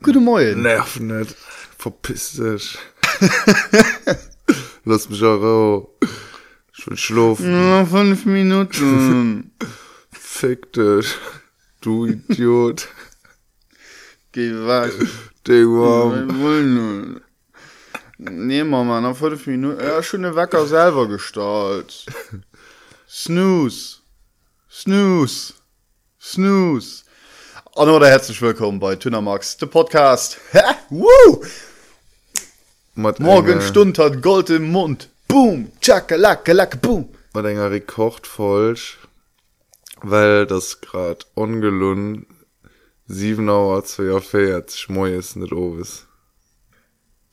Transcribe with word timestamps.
Gute 0.00 0.20
Morgen. 0.20 0.62
Nerv 0.62 1.00
net 1.00 1.34
verpiss 1.78 2.32
dich 2.32 2.78
lass 4.84 5.08
mich 5.08 5.22
auch 5.24 5.42
raus. 5.42 5.88
ich 6.76 6.86
will 6.86 6.96
schlafen 6.96 7.50
Nur 7.50 7.86
fünf 7.86 8.24
Minuten. 8.26 9.50
fick 10.12 10.72
dich 10.72 11.16
du 11.80 12.06
Idiot 12.06 12.88
Geh 14.30 14.52
weg. 14.52 14.92
Dig 15.46 15.66
warm. 15.66 16.28
Wir. 16.28 17.20
Nee, 18.18 18.64
Mama, 18.64 19.00
nach 19.00 19.16
fünf 19.16 19.46
Minuten. 19.46 19.82
Ja, 19.82 20.02
schon 20.02 20.22
den 20.22 20.36
Wecker 20.36 20.66
selber 20.66 21.08
gestaltet. 21.08 22.06
Snooze. 23.08 23.98
Snooze. 24.70 25.54
Snooze. 26.22 27.02
Und 27.74 27.88
oder 27.88 28.06
herzlich 28.08 28.40
willkommen 28.42 28.78
bei 28.78 28.94
Tünnermax, 28.96 29.56
der 29.56 29.66
Podcast. 29.66 30.38
Ha, 30.54 30.76
woo! 30.90 31.44
Mit 32.94 33.18
Morgen 33.18 33.52
einer- 33.52 33.60
Stund 33.60 33.98
hat 33.98 34.22
Gold 34.22 34.50
im 34.50 34.70
Mund. 34.70 35.08
Boom, 35.26 35.72
tschakkalaka, 35.80 36.52
laka, 36.52 36.76
boom. 36.80 37.08
mit 37.34 37.44
enger 37.46 37.70
Rekord 37.70 38.26
falsch 38.26 38.98
weil 40.04 40.46
das 40.46 40.80
grad 40.80 41.26
ungelungen 41.34 42.26
7 43.06 43.48
Uhr 43.48 43.84
42 43.84 44.88
moes 44.90 45.36
net 45.36 45.52
ofes 45.52 46.06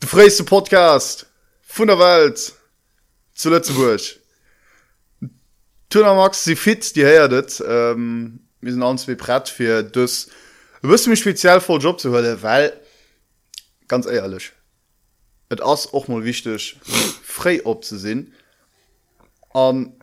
Der 0.01 0.07
freieste 0.09 0.43
Podcast 0.45 1.25
von 1.61 1.87
der 1.87 1.99
Welt 1.99 2.53
zu 3.35 3.49
Lützeburg. 3.49 4.01
Tünnermax, 5.89 6.43
sie 6.43 6.55
fit, 6.55 6.95
die 6.95 7.03
herdet. 7.03 7.61
Ähm, 7.67 8.39
wir 8.61 8.71
sind 8.71 8.83
uns 8.83 9.07
wie 9.07 9.15
brett 9.15 9.49
für 9.49 9.83
das. 9.83 10.29
Du 10.81 10.89
wirst 10.89 11.07
mich 11.07 11.19
speziell 11.19 11.59
vor 11.59 11.79
Job 11.79 11.99
zu 11.99 12.11
hören, 12.11 12.41
weil, 12.41 12.73
ganz 13.87 14.05
ehrlich, 14.05 14.53
es 15.49 15.59
ist 15.59 15.93
auch 15.93 16.07
mal 16.07 16.23
wichtig, 16.23 16.77
frei 17.23 17.65
abzusehen. 17.65 18.33
Und 19.49 19.93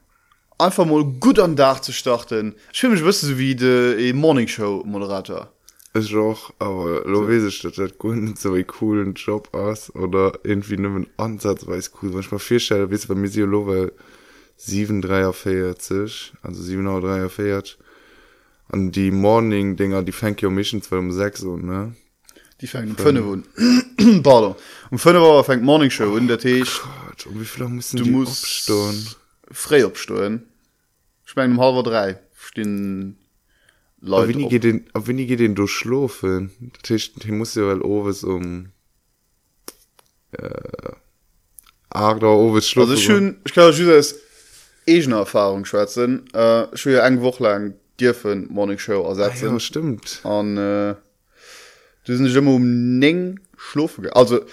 einfach 0.58 0.84
mal 0.84 1.04
gut 1.04 1.38
an 1.38 1.52
den 1.52 1.56
Tag 1.56 1.84
zu 1.84 1.92
starten. 1.92 2.54
Mich 2.82 3.04
wissen, 3.04 3.28
so 3.28 3.38
wie 3.38 3.54
der 3.54 3.98
äh, 3.98 4.12
Morning 4.12 4.48
Show 4.48 4.82
Moderator. 4.84 5.52
ich 5.94 6.14
auch 6.14 6.52
aber 6.58 7.04
dat 7.04 7.98
grund 7.98 8.38
so 8.38 8.54
wie 8.54 8.64
coolen 8.64 9.14
Job 9.14 9.54
ass 9.54 9.94
oder 9.94 10.32
irgendwie 10.42 10.76
nimmen 10.76 11.06
ansatzweis 11.16 11.91
cool 12.02 12.10
manchmal 12.10 12.41
vierstelle 12.41 12.86
bis 12.86 13.06
bei 13.06 13.14
mir 13.14 13.46
lowe 13.46 13.92
73 14.58 16.32
also 16.42 16.62
7 16.62 16.86
an 18.69 18.91
die 18.91 19.11
morning 19.11 19.77
dinger 19.77 20.03
die 20.03 20.12
fängt 20.12 20.42
ja 20.42 20.50
mission 20.50 20.83
12 20.83 21.00
um 21.00 21.12
6 21.12 21.42
und 21.42 21.64
ne 21.64 21.95
Die 22.61 22.67
fängt 22.67 22.91
um 22.91 22.97
5 22.97 23.20
Uhr. 23.20 23.42
Pardon. 24.22 24.55
Um 24.91 24.98
5 24.98 25.19
Uhr 25.19 25.45
fängt 25.45 25.62
Morning 25.62 25.91
Show 25.91 26.14
und 26.14 26.28
der 26.28 26.39
Tisch. 26.39 26.81
Gott, 27.06 27.27
und 27.27 27.41
wie 27.41 27.44
viel 27.44 27.69
müssen 27.69 27.98
Du 27.98 28.05
die 28.05 28.11
musst 28.11 28.70
abstehen? 28.70 29.17
frei 29.50 29.84
absteuern 29.84 30.42
ich 31.27 31.37
mein, 31.37 31.53
um 31.53 31.61
halber 31.61 31.83
drei 31.83 32.19
stehen 32.34 33.19
Aber 34.00 34.27
Leute 34.27 34.28
wenn 34.28 34.41
ich 34.41 34.61
den 34.61 34.87
aber 34.92 35.06
wenn 35.06 35.19
ich 35.19 35.28
geht 35.28 35.41
den 35.41 35.55
durchschlafen 35.55 36.50
der 36.61 36.83
Tisch 36.83 37.14
den 37.14 37.39
muss 37.39 37.55
ja 37.55 37.67
weil 37.67 37.83
overes 37.83 38.25
um 38.25 38.70
äh, 40.33 40.48
ah, 41.91 42.14
da 42.14 42.27
overes 42.27 42.77
also 42.77 42.94
ich 42.94 43.05
schön 43.05 43.41
ich 43.44 43.55
kann 43.55 43.72
schon 43.72 43.91
als 43.91 44.17
eigene 44.89 45.17
Erfahrung 45.17 45.64
schwätzen 45.64 46.25
äh, 46.34 46.75
ich 46.75 46.84
will 46.87 46.94
ja 46.94 47.03
eine 47.03 47.22
Woche 47.22 47.42
lang 47.42 47.75
dir 48.00 48.14
für 48.14 48.33
ein 48.33 48.47
Morning 48.48 48.78
Show 48.78 49.05
Ah, 49.05 49.08
ersetzen 49.11 49.52
ja, 49.52 49.61
stimmt. 49.61 50.20
An 50.25 50.56
äh, 50.56 50.94
du 52.05 52.16
sind 52.16 52.34
immer 52.34 52.53
um 52.55 52.98
neng 52.98 53.41
schlufen 53.56 54.03
ge- 54.05 54.12
also 54.12 54.44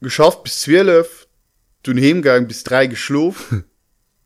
geschafft 0.00 0.42
bis 0.44 0.60
12 0.62 1.26
du 1.82 1.92
hemgang 1.92 2.46
bis 2.48 2.64
drei 2.64 2.86
geschlofen 2.86 3.64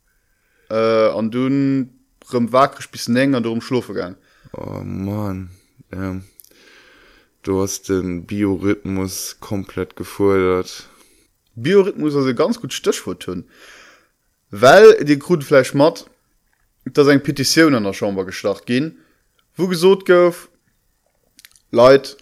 äh, 0.69 0.75
an 1.09 1.31
du 1.31 1.87
wackrig 2.29 2.89
bis 2.91 3.07
neng 3.07 3.35
an 3.35 3.43
darum 3.43 3.61
schlufegang 3.61 4.15
Oh 4.53 4.79
Mann, 4.83 5.49
ja. 5.93 6.21
Du 7.43 7.61
hast 7.61 7.89
den 7.89 8.25
Biorhythmus 8.25 9.37
komplett 9.41 9.95
gefordert. 9.97 10.87
Biorhythmus 11.55 12.15
also 12.15 12.33
ganz 12.33 12.59
gut 12.61 12.71
Stichwort 12.73 13.21
tun. 13.23 13.43
Weil 14.51 15.03
die 15.03 15.19
Grundfleisch 15.19 15.73
matt 15.73 16.05
dats 16.93 17.09
eng 17.09 17.21
Petiioun 17.21 17.75
an 17.75 17.83
der 17.83 17.93
Schaumbar 17.93 18.25
geschlacht 18.25 18.65
gin, 18.65 18.99
wo 19.55 19.67
gesot 19.67 20.05
gouf 20.05 20.49
Leiit 21.71 22.17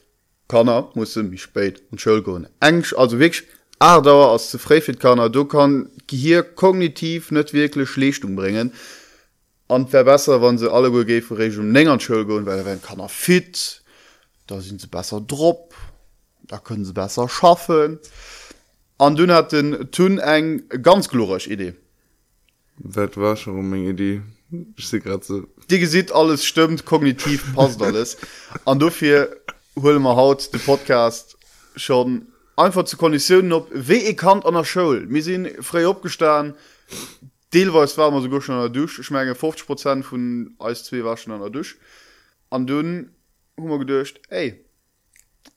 kannner 0.47 0.90
muss 0.96 1.16
mich 1.16 1.44
spéit 1.44 1.81
und 1.91 2.01
schëll 2.01 2.22
goen. 2.22 2.47
Engsch 2.59 2.94
also 2.94 3.19
wich 3.19 3.44
Adauer 3.79 4.31
ass 4.34 4.50
zeréfir 4.51 4.97
kannner, 4.97 5.29
du 5.29 5.46
kann 5.46 5.90
Gehir 6.07 6.44
kognitiv 6.44 7.31
net 7.31 7.53
wirklichkle 7.53 7.85
Schlichtung 7.85 8.35
bringen 8.35 8.72
an 9.74 9.88
verbesser 9.88 10.41
wann 10.41 10.57
se 10.57 10.72
alle 10.72 10.91
go 10.91 11.03
ge 11.03 11.24
Regum 11.30 11.75
enger 11.75 12.00
schëll 12.00 12.25
goen, 12.25 12.45
well 12.45 12.66
wenn 12.66 12.81
kannner 12.81 13.09
fit, 13.09 13.81
da 14.47 14.62
sind 14.62 14.81
se 14.81 14.88
besser 14.88 15.22
drop, 15.22 15.74
da 16.44 16.59
können 16.59 16.85
se 16.85 16.94
besser 16.94 17.28
schaffen. 17.30 18.00
An 18.97 19.16
dünn 19.16 19.31
hat 19.31 19.51
den 19.51 19.91
Tun 19.91 20.19
eng 20.19 20.63
ganz 20.81 21.09
glorech 21.09 21.47
Idee. 21.47 21.74
Wet 22.78 23.18
war 23.18 23.35
schon 23.35 23.57
um 23.57 23.74
eng 23.74 23.90
Idee 23.90 24.22
Ich 24.78 24.88
sehe 24.88 25.00
gerade 25.00 25.24
so. 25.24 25.47
die 25.69 25.80
gesieht 25.80 26.12
alles 26.12 26.46
stimmt 26.46 26.86
kognitiv 26.86 27.53
passt 27.56 27.81
alles. 27.81 28.18
An 28.66 28.80
dafür 28.80 29.36
hol 29.75 30.00
mal 30.00 30.16
haut 30.16 30.53
den 30.53 30.59
podcast 30.59 31.38
schon 31.75 32.28
einfach 32.56 32.86
zu 32.86 32.97
konditionen 32.97 33.52
op 33.52 33.69
we 33.74 33.96
ich 33.96 34.18
kann 34.18 34.44
an 34.44 34.53
der 34.53 34.66
show 34.66 34.94
mir 35.08 35.24
sind 35.24 35.50
frei 35.62 35.88
abgestan 35.88 36.53
Deelweis 37.53 37.97
war 37.97 38.09
man 38.09 38.24
sogar 38.24 38.42
schon 38.42 38.56
an 38.56 38.62
der 38.62 38.69
dusch. 38.69 38.97
Ich 38.97 39.12
meine 39.12 39.36
50 39.36 39.68
prozent 39.68 40.06
von 40.06 40.56
als 40.58 40.86
zwei 40.86 41.03
war 41.03 41.18
schon 41.18 41.34
an 41.34 41.42
der 41.42 41.52
dusch. 41.52 41.78
An 42.50 42.66
dünn 42.68 43.12
humor 43.58 43.80
gedurcht 43.80 44.22
ey 44.30 44.66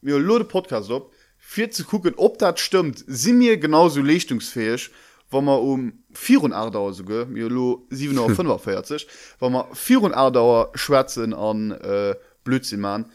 wir 0.03 0.19
lo 0.19 0.39
den 0.39 0.49
podcast 0.49 0.91
op 0.91 1.13
vier 1.39 1.71
zu 1.71 1.85
gucken 1.85 2.15
ob 2.17 2.39
dat 2.39 2.61
stimmt 2.61 3.05
sie 3.07 3.33
mir 3.33 3.57
genauso 3.57 4.01
lichtungsfähig 4.01 4.91
wo 5.31 5.41
man 5.41 5.59
um 5.59 5.93
4 6.13 6.53
Ardauer 6.53 6.93
so 6.93 7.03
lo 7.05 7.87
745 7.91 9.07
wo 9.39 9.51
man 9.51 9.65
4 9.73 10.17
Ardauer 10.17 10.71
schwätzen 10.75 11.35
an 11.35 11.73
äh, 11.73 12.15
Blödsinn 12.45 12.81
man 12.81 13.07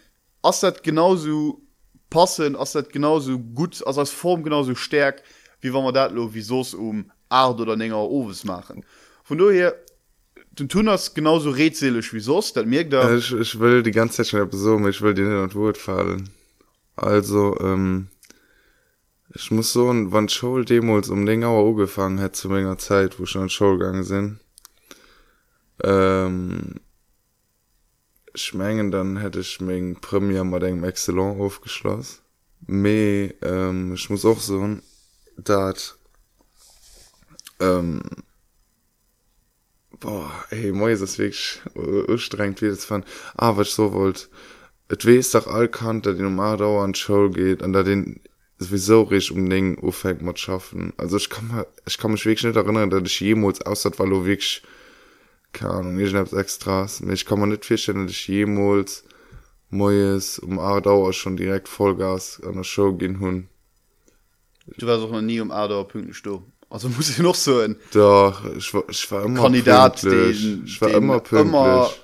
ass 0.41 0.59
dat 0.61 0.83
genauso 0.83 1.61
passen 2.09 2.55
ass 2.55 2.73
dat 2.73 2.91
genauso 2.91 3.37
gut 3.39 3.85
as 3.85 3.97
als 3.97 4.11
Form 4.11 4.43
genauso 4.43 4.75
stark 4.75 5.23
wie 5.61 5.73
wann 5.73 5.83
man 5.83 5.93
dat 5.93 6.11
lo 6.11 6.33
wie 6.33 6.41
sos 6.41 6.73
um 6.73 7.11
Ard 7.29 7.59
oder 7.59 7.79
enger 7.79 7.97
Owes 8.09 8.43
machen 8.43 8.83
von 9.23 9.37
du 9.37 9.51
hier 9.51 9.75
den 10.59 10.67
tun 10.67 10.85
das 10.85 11.13
genauso 11.13 11.49
redselig 11.49 12.13
wie 12.13 12.19
sos 12.19 12.53
dat 12.53 12.65
merkt 12.65 12.93
Äh, 12.93 13.17
Ich, 13.17 13.31
ich 13.33 13.59
will 13.59 13.83
die 13.83 13.91
ganze 13.91 14.17
Zeit 14.17 14.27
schon 14.27 14.51
so, 14.51 14.87
ich 14.87 15.01
will 15.01 15.13
nicht 15.13 15.25
an 15.25 15.53
Wort 15.53 15.77
fallen. 15.77 16.29
Also, 16.97 17.57
ähm, 17.61 18.07
ich 19.33 19.51
muss 19.51 19.73
so 19.73 19.87
wann 19.87 20.29
Schoul 20.29 20.65
Demos 20.65 21.09
um 21.09 21.25
Lengauer 21.25 21.65
ugefangen 21.65 22.19
hat 22.19 22.35
zu 22.35 22.49
ménger 22.49 22.77
Zeit 22.77 23.19
wo 23.19 23.25
schon 23.25 23.49
Schoulgang 23.49 24.03
sind. 24.03 24.39
Ähm, 25.83 26.75
schmengen 28.35 28.91
dann 28.91 29.17
hätte 29.17 29.39
ich 29.39 29.61
mein 29.61 29.97
Premier 29.99 30.43
mal 30.43 30.59
den 30.59 30.83
excellent 30.83 31.39
aufgeschloss 31.39 32.21
me 32.67 33.33
ähm, 33.41 33.93
ich 33.93 34.09
muss 34.09 34.25
auch 34.25 34.39
so 34.39 34.77
dat 35.37 35.97
ähm, 37.59 38.01
boah, 39.99 40.31
ey, 40.49 40.71
moi 40.71 40.91
ist 40.91 41.01
das 41.01 41.17
wirklich 41.17 41.61
uh, 41.75 42.17
strengt 42.17 42.61
wie 42.61 42.69
das 42.69 42.85
fand. 42.85 43.05
Aber 43.35 43.59
ah, 43.59 43.61
ich 43.61 43.71
so 43.71 43.93
wollt 43.93 44.29
Et 44.89 45.05
wees 45.05 45.31
doch 45.31 45.47
all 45.47 45.69
kannte 45.69 46.13
den 46.13 46.23
normal 46.23 46.57
dauernd 46.57 46.97
Show 46.97 47.29
geht 47.29 47.63
an 47.63 47.71
da 47.71 47.81
den 47.81 48.19
sowieso 48.61 49.03
richtig 49.03 49.35
um 49.35 49.49
den 49.49 49.79
Aufhängt 49.79 50.21
mit 50.21 50.39
schaffen. 50.39 50.93
Also 50.97 51.17
ich 51.17 51.29
kann 51.29 51.47
mal, 51.47 51.67
ich 51.87 51.97
kann 51.97 52.11
mich 52.11 52.25
wirklich 52.25 52.43
nicht 52.43 52.55
erinnern, 52.55 52.89
dass 52.89 53.03
ich 53.03 53.19
jemals, 53.19 53.61
außer 53.61 53.91
weil 53.97 54.09
du 54.09 54.25
wirklich, 54.25 54.61
keine 55.51 55.73
Ahnung, 55.73 55.99
ich 55.99 56.13
hab's 56.13 56.33
extras, 56.33 57.01
ich 57.01 57.25
kann 57.25 57.39
mir 57.39 57.47
nicht 57.47 57.65
feststellen, 57.65 58.05
dass 58.05 58.15
ich 58.15 58.27
jemals 58.27 59.03
Moes 59.69 60.37
um 60.39 60.59
A 60.59 60.79
Dauer 60.79 61.13
schon 61.13 61.37
direkt 61.37 61.69
Vollgas 61.69 62.41
an 62.45 62.55
der 62.55 62.63
Show 62.63 62.93
gehen 62.93 63.19
hun. 63.19 63.47
du 64.77 64.85
war 64.85 64.99
auch 64.99 65.11
noch 65.11 65.21
nie 65.21 65.39
um 65.39 65.51
Ardauer 65.51 65.87
Punkten 65.87 66.13
sto 66.13 66.43
also 66.69 66.87
muss 66.87 67.09
ich 67.09 67.19
noch 67.19 67.35
so 67.35 67.59
ein 67.59 67.75
Doch, 67.91 68.45
ich 68.55 68.73
war, 68.73 68.83
ich 68.89 69.11
war 69.11 69.25
immer 69.25 69.41
Kandidat 69.41 70.01
pünktlich. 70.01 70.41
den, 70.41 70.63
ich 70.65 70.79
war 70.79 70.87
den 70.87 70.97
immer 70.97 71.19
pünktlich. 71.19 72.01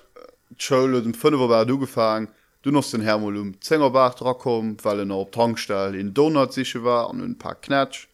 Schule 0.58 1.02
dem 1.02 1.14
fünf 1.14 1.40
war 1.40 1.66
du 1.66 1.80
gefahren 1.80 2.28
du 2.68 2.72
noch 2.72 2.90
den 2.90 3.02
Hermol 3.02 3.38
um 3.38 3.60
Zengerbach 3.62 4.16
drakom 4.16 4.78
weil 4.84 5.00
er 5.00 5.06
noch 5.06 5.22
op 5.22 5.32
Tankstall 5.32 5.96
in 5.96 6.14
Donut 6.14 6.54
sich 6.54 6.84
war 6.84 7.10
an 7.10 7.22
ein 7.22 7.38
paar 7.38 7.56
knatsch. 7.56 8.08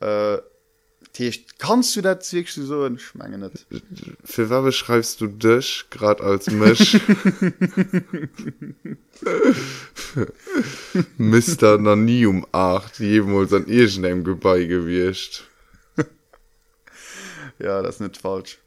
Äh, 0.00 0.38
kannst 1.58 1.96
du 1.96 2.02
das 2.02 2.30
wirklich 2.34 2.66
so? 2.66 2.86
Ich 2.86 3.14
meine 3.14 3.38
nicht. 3.38 3.66
Für 4.22 4.50
was 4.50 4.64
beschreibst 4.64 5.22
du 5.22 5.28
dich 5.28 5.86
gerade 5.90 6.22
als 6.22 6.50
Misch? 6.50 7.00
Mister 11.16 11.78
na 11.78 11.96
nie 11.96 12.26
um 12.26 12.46
acht 12.52 12.98
jemals 12.98 13.54
an 13.54 13.66
irgendeinem 13.66 14.24
Gebei 14.24 14.64
gewirrscht 14.64 15.44
ja 17.58 17.82
das 17.82 17.96
ist 17.96 18.00
nicht 18.00 18.16
falsch 18.16 18.58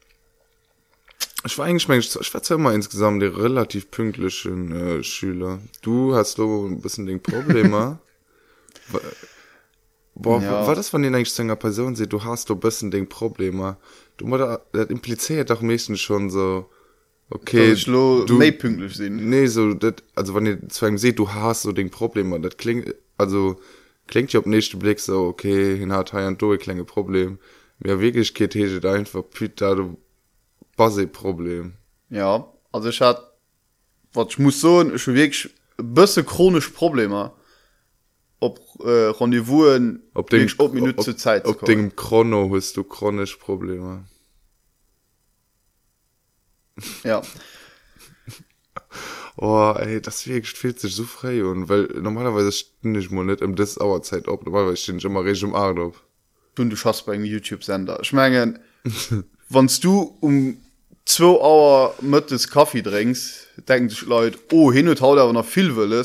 ich 1.44 1.58
war 1.58 1.66
eigentlich 1.66 1.88
mein, 1.88 2.00
ich 2.00 2.34
war 2.34 2.50
immer 2.50 2.74
insgesamt 2.74 3.22
der 3.22 3.36
relativ 3.36 3.90
pünktlichen 3.90 4.72
äh, 4.72 5.02
Schüler. 5.02 5.60
Du 5.82 6.14
hast 6.14 6.38
du 6.38 6.66
ein 6.66 6.80
bisschen 6.80 7.06
den 7.06 7.22
Probleme. 7.22 7.98
Boah, 10.14 10.42
ja. 10.42 10.66
war 10.66 10.74
das 10.74 10.90
von 10.90 11.02
den 11.02 11.14
eigentlich 11.14 11.32
Sänger 11.32 11.56
Person 11.56 11.96
se 11.96 12.06
du 12.06 12.22
hast 12.22 12.50
du 12.50 12.56
bisschen 12.56 12.90
den 12.90 13.08
Probleme? 13.08 13.78
Du 14.18 14.26
das 14.36 14.88
impliziert 14.88 15.48
doch 15.48 15.62
meistens 15.62 16.00
schon 16.00 16.28
so 16.28 16.68
okay 17.30 17.74
du 17.74 18.38
pünktlich 18.50 18.96
sind 18.96 19.28
nee 19.30 19.46
so 19.46 19.72
dat, 19.72 20.02
also 20.16 20.34
wann 20.34 20.46
ihr 20.46 20.68
zwar 20.68 20.98
se 20.98 21.12
du 21.12 21.32
hast 21.32 21.62
so 21.62 21.72
den 21.72 21.88
Problem 21.88 22.42
das 22.42 22.56
klingt 22.56 22.94
also 23.16 23.56
klingt 24.08 24.32
ja 24.32 24.40
ob 24.40 24.46
nächste 24.46 24.76
Blick 24.76 25.00
so 25.00 25.26
okay 25.26 25.78
hin 25.78 25.92
hat 25.92 26.12
du 26.12 26.58
klinge 26.58 26.84
Problem 26.84 27.38
mehr 27.78 28.00
wirklich 28.00 28.34
geht 28.34 28.56
einfach 28.84 29.22
da 29.56 29.74
du 29.74 29.96
base 30.80 31.06
Problem 31.06 31.74
ja 32.08 32.30
also 32.72 32.88
ich 32.88 33.00
hat 33.00 33.18
was 34.14 34.28
ich 34.30 34.38
muss 34.38 34.60
so 34.60 34.98
schon 34.98 35.14
wirklich 35.14 35.54
bisse 35.76 36.24
chronisch 36.24 36.70
Probleme 36.70 37.32
op 38.40 38.58
äh, 38.84 39.12
rendezvousen 39.20 40.02
op 40.14 40.30
den 40.30 40.50
op 40.56 40.72
minute 40.72 41.02
zur 41.02 41.16
zeit 41.16 41.46
op 41.46 41.64
dem 41.66 41.94
chrono 41.94 42.50
hast 42.54 42.76
du 42.76 42.84
chronisch 42.84 43.36
probleme. 43.36 44.04
Ja. 47.04 47.22
Oh 49.36 49.74
ey 49.78 50.00
das 50.02 50.26
wirklich 50.26 50.58
fehlt 50.58 50.80
sich 50.80 50.94
so 50.94 51.04
frei 51.04 51.44
und 51.44 51.68
weil 51.68 51.84
normalerweise 52.00 52.64
nicht 52.82 53.10
mal 53.10 53.24
nicht 53.24 53.40
im 53.40 53.54
das 53.54 53.78
aber 53.78 54.02
zeit 54.02 54.28
ob 54.28 54.44
normalerweise 54.44 54.76
stehen 54.76 54.98
immer 54.98 55.24
reg 55.24 55.42
um 55.42 55.54
art 55.54 55.78
op 55.78 55.96
du 56.54 56.64
du 56.64 56.76
schaust 56.76 57.06
beim 57.06 57.24
youtube 57.24 57.64
sender 57.64 58.04
schmengen 58.04 58.58
wannst 59.48 59.84
du 59.84 60.16
um 60.20 60.58
zwei 61.10 61.24
Uhr 61.24 61.94
mit 62.00 62.30
des 62.30 62.48
kaffee 62.48 62.82
drinks 62.82 63.46
denken 63.68 63.88
sich 63.88 64.02
leute 64.02 64.38
oh 64.52 64.72
hin 64.72 64.88
und 64.88 65.00
haut 65.00 65.18
aber 65.18 65.32
noch 65.32 65.44
viel 65.44 65.74
will 65.74 66.04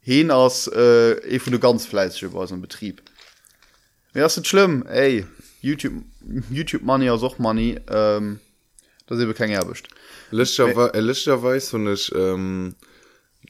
hin 0.00 0.30
aus 0.30 0.68
äh, 0.68 1.14
e 1.34 1.40
vu 1.40 1.50
du 1.50 1.58
ganz 1.58 1.86
fleißig 1.86 2.32
war 2.32 2.46
so 2.46 2.56
Betrieb. 2.56 3.02
Ja 4.14 4.26
ist 4.26 4.46
schlimm. 4.46 4.86
Ey 4.86 5.26
youtube 5.60 6.04
youtube 6.50 6.84
money 6.84 7.10
auch 7.10 7.38
money 7.38 7.80
ähm, 7.88 8.38
das 9.08 9.18
kein 9.34 9.50
erwischt 9.50 9.88
weiß 10.30 11.74
und 11.74 11.88
ich 11.88 12.14
ähm, 12.14 12.76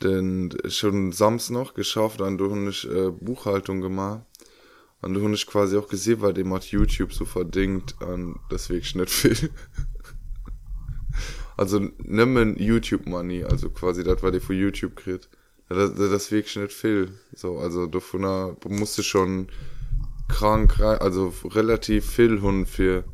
denn 0.03 0.57
schon 0.69 1.13
sams 1.13 1.51
noch 1.51 1.75
geschafft 1.75 2.23
an 2.23 2.39
du 2.39 2.55
nicht 2.55 2.85
äh, 2.87 3.11
buchhaltung 3.11 3.83
gemacht. 3.83 4.23
An 5.03 5.13
du 5.13 5.29
nicht 5.29 5.47
quasi 5.47 5.77
auch 5.77 5.89
gesehen 5.89 6.23
weil 6.23 6.33
dem 6.33 6.55
hat 6.55 6.65
youtube 6.71 7.13
so 7.13 7.27
verdingt 7.27 7.95
an 8.01 8.41
deswegen 8.51 8.85
schnitt 8.85 9.11
viel 9.11 9.51
also 11.57 11.81
nimmen 11.99 12.57
youtube 12.57 13.09
money 13.09 13.45
also 13.45 13.71
quasi 13.71 14.05
das 14.05 14.23
war 14.23 14.33
die 14.33 14.41
vor 14.41 14.55
youtube 14.55 14.97
krieg 14.97 15.29
das, 15.69 15.95
das 15.95 16.31
weg 16.31 16.55
nicht 16.57 16.73
viel. 16.73 17.13
So 17.35 17.59
also 17.59 17.87
du 17.87 18.01
von 18.01 18.23
du 18.99 19.03
schon 19.03 19.49
krank 20.29 20.79
also 20.81 21.33
relativ 21.45 22.09
viel 22.11 22.41
hun 22.41 22.67
für 22.67 23.05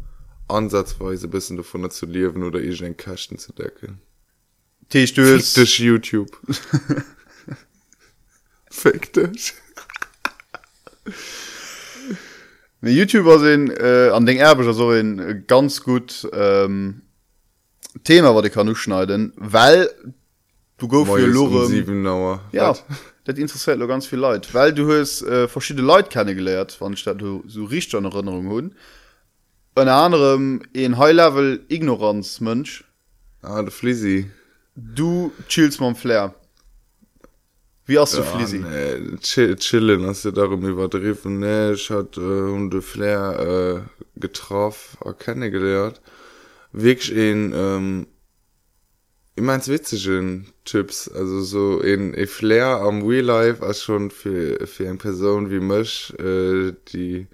ansatzweise 0.48 1.28
bisschen 1.28 1.56
davon 1.56 1.90
zu 1.90 2.06
leben 2.06 2.42
oder 2.42 2.60
den 2.60 2.96
kachten 2.96 3.38
zu 3.38 3.52
decken. 3.52 4.00
Youtube. 5.78 6.36
Youtuber 12.82 13.38
sind 13.38 13.70
äh, 13.70 14.10
an 14.12 14.26
den 14.26 14.36
erbischer 14.38 14.74
so 14.74 14.90
ein 14.90 15.44
ganz 15.46 15.82
gut 15.82 16.28
ähm, 16.32 17.02
thema 18.04 18.34
war 18.34 18.42
die 18.42 18.50
kann 18.50 18.66
du 18.66 18.74
schneiden 18.74 19.32
weil 19.36 19.90
du 20.78 20.88
go 20.88 21.04
ja 22.52 22.74
dat 23.24 23.38
interessiert 23.44 23.78
nur 23.78 23.88
ganz 23.88 24.06
viel 24.06 24.18
leid 24.18 24.52
weil 24.54 24.72
du 24.72 24.90
hast 24.92 25.22
äh, 25.22 25.48
verschiedene 25.48 25.86
leute 25.86 26.08
keine 26.08 26.34
gelehrt 26.34 26.76
wann 26.80 26.96
statt 26.96 27.20
du 27.20 27.44
so 27.46 27.64
rich 27.64 27.94
an 27.94 28.04
erinnerung 28.04 28.48
hun 28.48 28.74
an 29.74 29.88
anderem 29.88 30.62
in 30.72 30.98
high 30.98 31.14
level 31.14 31.60
ignoranz 31.68 32.40
mönsch 32.40 32.84
ah, 33.42 33.64
fli 33.66 34.30
du 34.74 35.32
chillst 35.48 35.80
man 35.80 35.94
flair. 35.94 36.34
Wie 37.84 37.98
hast 37.98 38.14
du 38.14 38.18
ja, 38.18 38.24
fli 38.24 38.58
nee, 38.58 39.16
chill, 39.18 39.56
chillen 39.56 40.06
hast 40.06 40.24
du 40.24 40.30
darum 40.30 40.64
überdriffen 40.64 41.40
ne 41.40 41.72
ich 41.72 41.90
hat 41.90 42.16
äh, 42.16 42.20
und 42.20 42.70
de 42.70 42.80
flair 42.80 43.84
äh, 44.16 44.20
getroffen 44.20 44.98
erkenne 45.04 45.50
gelehrt 45.50 46.00
wirklich 46.72 47.14
in 47.14 47.52
ähm, 47.54 48.06
immers 49.36 49.68
witzigen 49.68 50.46
Typs 50.64 51.08
also 51.08 51.40
so 51.42 51.80
in 51.80 52.14
e 52.14 52.26
Flair 52.26 52.80
am 52.80 53.06
We 53.08 53.20
life 53.20 53.64
als 53.64 53.82
schon 53.82 54.10
für 54.10 54.66
für 54.66 54.88
eine 54.88 54.98
Person 54.98 55.50
wie 55.50 55.60
Mch 55.60 56.14
äh, 56.18 56.72
die 56.92 57.26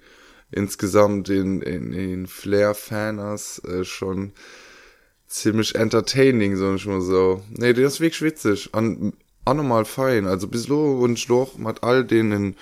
insgesamt 0.51 1.29
in, 1.29 1.61
in, 1.61 1.93
in 1.93 2.27
Flair 2.27 2.73
Faners 2.73 3.59
äh, 3.65 3.83
schon 3.83 4.33
ziemlich 5.27 5.75
entertaining 5.75 6.55
so 6.55 6.71
nicht 6.71 6.87
mal 6.87 7.01
so. 7.01 7.43
Nee 7.49 7.73
das 7.73 8.01
weg 8.01 8.15
schwitzig 8.15 8.69
an 8.73 9.13
anormal 9.45 9.85
fein. 9.85 10.25
Also 10.25 10.47
bis 10.47 10.67
lo 10.67 11.03
und 11.03 11.29
doch 11.29 11.57
hat 11.63 11.83
all 11.83 12.03
denen 12.03 12.55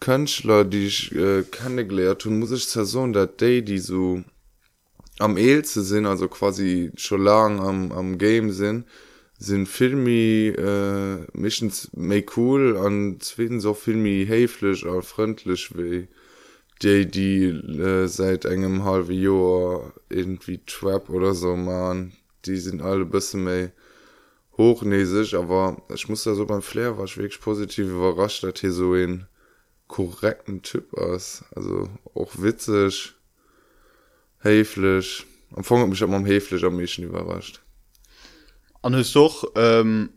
Könler 0.00 0.64
die 0.64 0.86
ich 0.86 1.14
äh, 1.14 1.42
kennengelehrt 1.42 2.26
und 2.26 2.38
muss 2.38 2.52
ich 2.52 2.68
zersonn 2.68 3.12
der 3.12 3.26
day 3.26 3.62
die 3.62 3.78
so 3.78 4.22
am 5.20 5.36
eelze 5.36 5.82
sinn 5.82 6.06
also 6.06 6.28
quasi 6.28 6.90
schon 6.96 7.22
lang 7.22 7.60
am 7.60 7.92
am 7.92 8.18
game 8.18 8.50
sinn 8.50 8.84
sind 9.38 9.68
filmi 9.68 10.48
äh, 10.48 11.26
missions 11.32 11.90
me 11.94 12.24
cool 12.36 12.76
an 12.76 13.20
zweten 13.20 13.60
so 13.60 13.74
filmi 13.74 14.26
heflech 14.26 14.86
a 14.86 15.00
freundlich 15.00 15.76
wie 15.76 16.08
die 16.82 17.06
die 17.06 17.44
äh, 17.44 18.06
seit 18.06 18.44
engem 18.44 18.84
halbe 18.84 19.12
joer 19.12 19.92
irgendwie 20.08 20.60
trap 20.66 21.10
oder 21.10 21.34
so 21.34 21.56
man 21.56 22.12
die 22.44 22.56
sind 22.56 22.82
alle 22.82 23.04
bisse 23.04 23.36
mei 23.36 23.72
hochnesisch 24.56 25.34
aber 25.34 25.82
ich 25.94 26.08
muss 26.08 26.24
da 26.24 26.34
so 26.34 26.46
beim 26.46 26.62
flair 26.62 26.98
war 26.98 27.06
wirklich 27.06 27.40
positiv 27.40 27.88
überrascht 27.88 28.42
dat 28.44 28.58
hier 28.58 28.72
so 28.72 28.94
en 28.94 29.26
korrekten 29.88 30.62
typ 30.62 30.94
aus 30.94 31.44
also 31.54 31.88
auch 32.14 32.32
witzig 32.36 33.14
heflech 34.40 35.24
am 35.54 35.64
fan 35.64 35.88
mich 35.88 36.02
am 36.02 36.26
heflech 36.26 36.64
am 36.64 36.76
méchen 36.76 37.04
überrascht. 37.04 37.60
An 38.82 39.02
soch 39.02 39.44
ähm, 39.56 40.10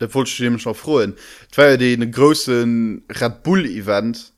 der 0.00 0.08
vollstimmen 0.08 0.58
schon 0.58 0.74
frohen 0.74 1.16
war 1.56 1.70
ja 1.70 1.76
den 1.76 2.10
großen 2.10 3.04
Red 3.10 3.42
Bull 3.42 3.66
Event 3.66 4.32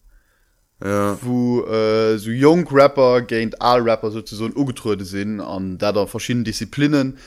ja. 0.83 1.19
wo 1.23 1.63
äh, 1.65 2.19
so 2.19 2.31
jung 2.31 2.67
Rapper 2.71 3.23
geint 3.23 3.61
all 3.61 3.83
Rapper 3.83 4.11
so 4.11 4.23
so 4.25 4.45
ugetrude 4.47 5.05
sinn 5.05 5.41
an 5.41 5.79
da 5.79 5.93
der 5.93 6.07
verschiedene 6.07 6.45
Disziplinen. 6.45 7.19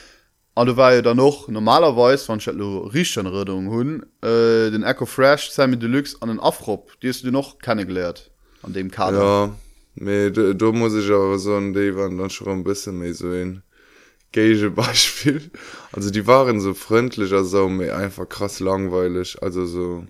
An 0.56 0.68
du 0.68 0.76
war 0.76 0.94
ja 0.94 1.02
dann 1.02 1.16
noch 1.16 1.48
normalerweis 1.48 2.28
van 2.28 2.38
Richredung 2.38 3.68
hun 3.70 4.02
äh, 4.22 4.70
den 4.70 4.84
Echo 4.84 5.06
Fresh 5.06 5.50
sei 5.50 5.66
mit 5.66 5.82
Deluxe 5.82 6.16
an 6.20 6.28
den 6.28 6.40
Afrop 6.40 6.92
die 7.00 7.10
du 7.10 7.30
noch 7.30 7.58
kennengeleert 7.58 8.30
an 8.62 8.72
dem 8.72 8.90
Kader. 8.90 9.18
Ja. 9.18 9.54
Me, 9.96 10.30
du, 10.30 10.54
du 10.54 10.72
muss 10.72 10.94
ich 10.94 11.10
aber 11.10 11.38
so 11.38 11.58
de 11.72 11.94
waren 11.94 12.18
dann 12.18 12.30
schon 12.30 12.48
ein 12.48 12.64
bisschen 12.64 12.98
me 12.98 13.14
so 13.14 13.28
ein 13.28 13.62
gage 14.32 14.70
beispiel. 14.82 15.50
Also 15.92 16.10
die 16.10 16.26
waren 16.26 16.60
so 16.60 16.74
freundlicher 16.74 17.44
so 17.44 17.68
mir 17.68 17.96
einfach 17.96 18.28
krass 18.28 18.60
langweilig. 18.60 19.40
Also 19.42 19.66
so 19.66 20.06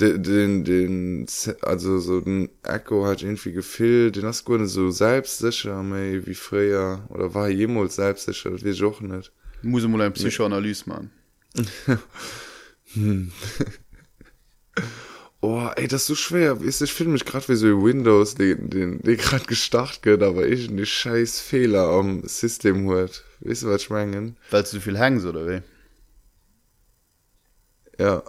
den 0.00 0.22
den 0.22 0.64
den 0.64 1.26
also 1.62 1.98
so 1.98 2.20
den 2.20 2.50
echo 2.62 3.06
hat 3.06 3.22
irgendwie 3.22 3.52
gefehlt. 3.52 4.16
Den 4.16 4.24
hast 4.24 4.44
gut 4.44 4.60
so 4.68 4.90
selbstsicher 4.90 5.82
me 5.82 6.26
wie 6.26 6.34
freier 6.34 7.06
oder 7.08 7.34
war 7.34 7.48
jemals 7.48 7.96
selbstsicher? 7.96 8.52
Wie 8.62 8.84
auch 8.84 9.00
nicht. 9.00 9.32
Muss 9.62 9.86
mal 9.86 10.02
ein 10.02 10.12
psychoanalyse 10.12 10.84
man 10.88 11.10
hm. 12.94 13.32
oh 15.42 15.68
ey 15.76 15.88
das 15.88 16.06
so 16.06 16.14
schwer. 16.14 16.60
Ist 16.62 16.80
ich 16.80 16.92
film 16.92 17.12
mich 17.12 17.24
gerade 17.24 17.48
wie 17.48 17.56
so 17.56 17.66
windows 17.84 18.34
den 18.36 18.70
den 18.70 19.00
die 19.02 19.16
gerade 19.16 19.44
gestarrt 19.44 20.02
geht 20.02 20.22
aber 20.22 20.46
ich 20.46 20.68
die 20.68 20.86
scheiß 20.86 21.40
fehler 21.40 21.88
am 21.88 22.22
system 22.26 22.88
hört 22.88 23.24
wis 23.40 23.60
du 23.60 23.68
was 23.68 23.82
schwangen 23.82 24.36
weil 24.50 24.62
du 24.62 24.80
viel 24.80 24.98
hängen 24.98 25.24
oder 25.26 25.46
wie? 25.48 25.62
Ja. 27.98 28.22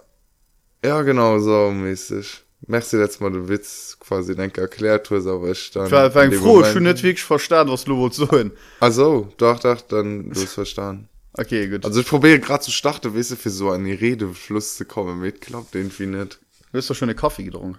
Ja 0.84 1.02
genau 1.02 1.38
so 1.38 1.70
mäßig. 1.70 2.42
Merci 2.66 2.96
letztes 2.96 3.20
mal 3.20 3.30
den 3.30 3.48
Witz 3.48 3.96
quasi 4.00 4.34
denke 4.34 4.60
erklärt 4.60 5.10
hast, 5.10 5.26
aber 5.26 5.50
ich 5.50 5.70
dann 5.70 5.86
Ich 5.86 5.92
war, 5.92 6.14
in 6.24 6.30
dem 6.30 6.40
froh 6.40 6.56
Moment- 6.56 6.72
schon 6.72 6.82
nicht 6.82 7.02
wirklich 7.02 7.24
verstanden 7.24 7.72
was 7.72 7.84
du 7.84 7.96
wolltest 7.96 8.20
so 8.20 8.50
also 8.80 9.32
doch 9.36 9.58
doch 9.60 9.80
dann 9.82 10.30
du 10.30 10.40
hast 10.40 10.54
verstanden. 10.54 11.08
Okay 11.36 11.68
gut. 11.68 11.84
Also 11.84 12.00
ich 12.00 12.06
probiere 12.06 12.38
gerade 12.38 12.62
zu 12.62 12.70
starten 12.70 13.14
weißt 13.14 13.32
du 13.32 13.36
für 13.36 13.50
so 13.50 13.70
eine 13.70 14.00
Redefluss 14.00 14.76
zu 14.76 14.84
kommen 14.84 15.20
mit 15.20 15.40
klappt 15.40 15.74
irgendwie 15.74 16.06
nicht 16.06 16.38
du 16.74 16.78
hast 16.78 16.90
doch 16.90 16.94
schon 16.94 17.08
eine 17.08 17.16
Kaffee 17.16 17.44
getrunken? 17.44 17.78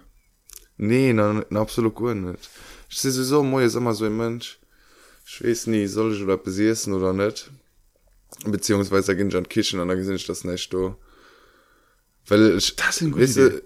Nee 0.78 1.12
na, 1.12 1.44
na 1.50 1.60
absolut 1.60 1.94
gut 1.94 2.16
nicht. 2.16 2.48
Ich 2.88 2.98
sehe 2.98 3.10
sowieso 3.10 3.42
moi 3.42 3.64
ist 3.64 3.74
immer 3.74 3.92
so 3.94 4.06
ein 4.06 4.16
Mensch. 4.16 4.58
Ich 5.26 5.44
weiß 5.44 5.66
nie 5.66 5.86
soll 5.86 6.14
ich 6.14 6.22
oder 6.22 6.38
besießen 6.38 6.92
oder 6.94 7.12
nicht. 7.12 7.50
Beziehungsweise 8.44 9.14
gehen 9.14 9.30
schon 9.30 9.48
Kitchen 9.48 9.80
und 9.80 9.88
dann 9.88 9.98
gesehen 9.98 10.16
ich 10.16 10.26
das 10.26 10.44
nicht 10.44 10.72
du. 10.72 10.96
Weil 12.26 12.56
ich 12.56 12.74
Das 12.76 12.96
ist 12.96 13.02
eine 13.02 13.10
gute 13.10 13.24
weißt 13.24 13.36
du, 13.36 13.62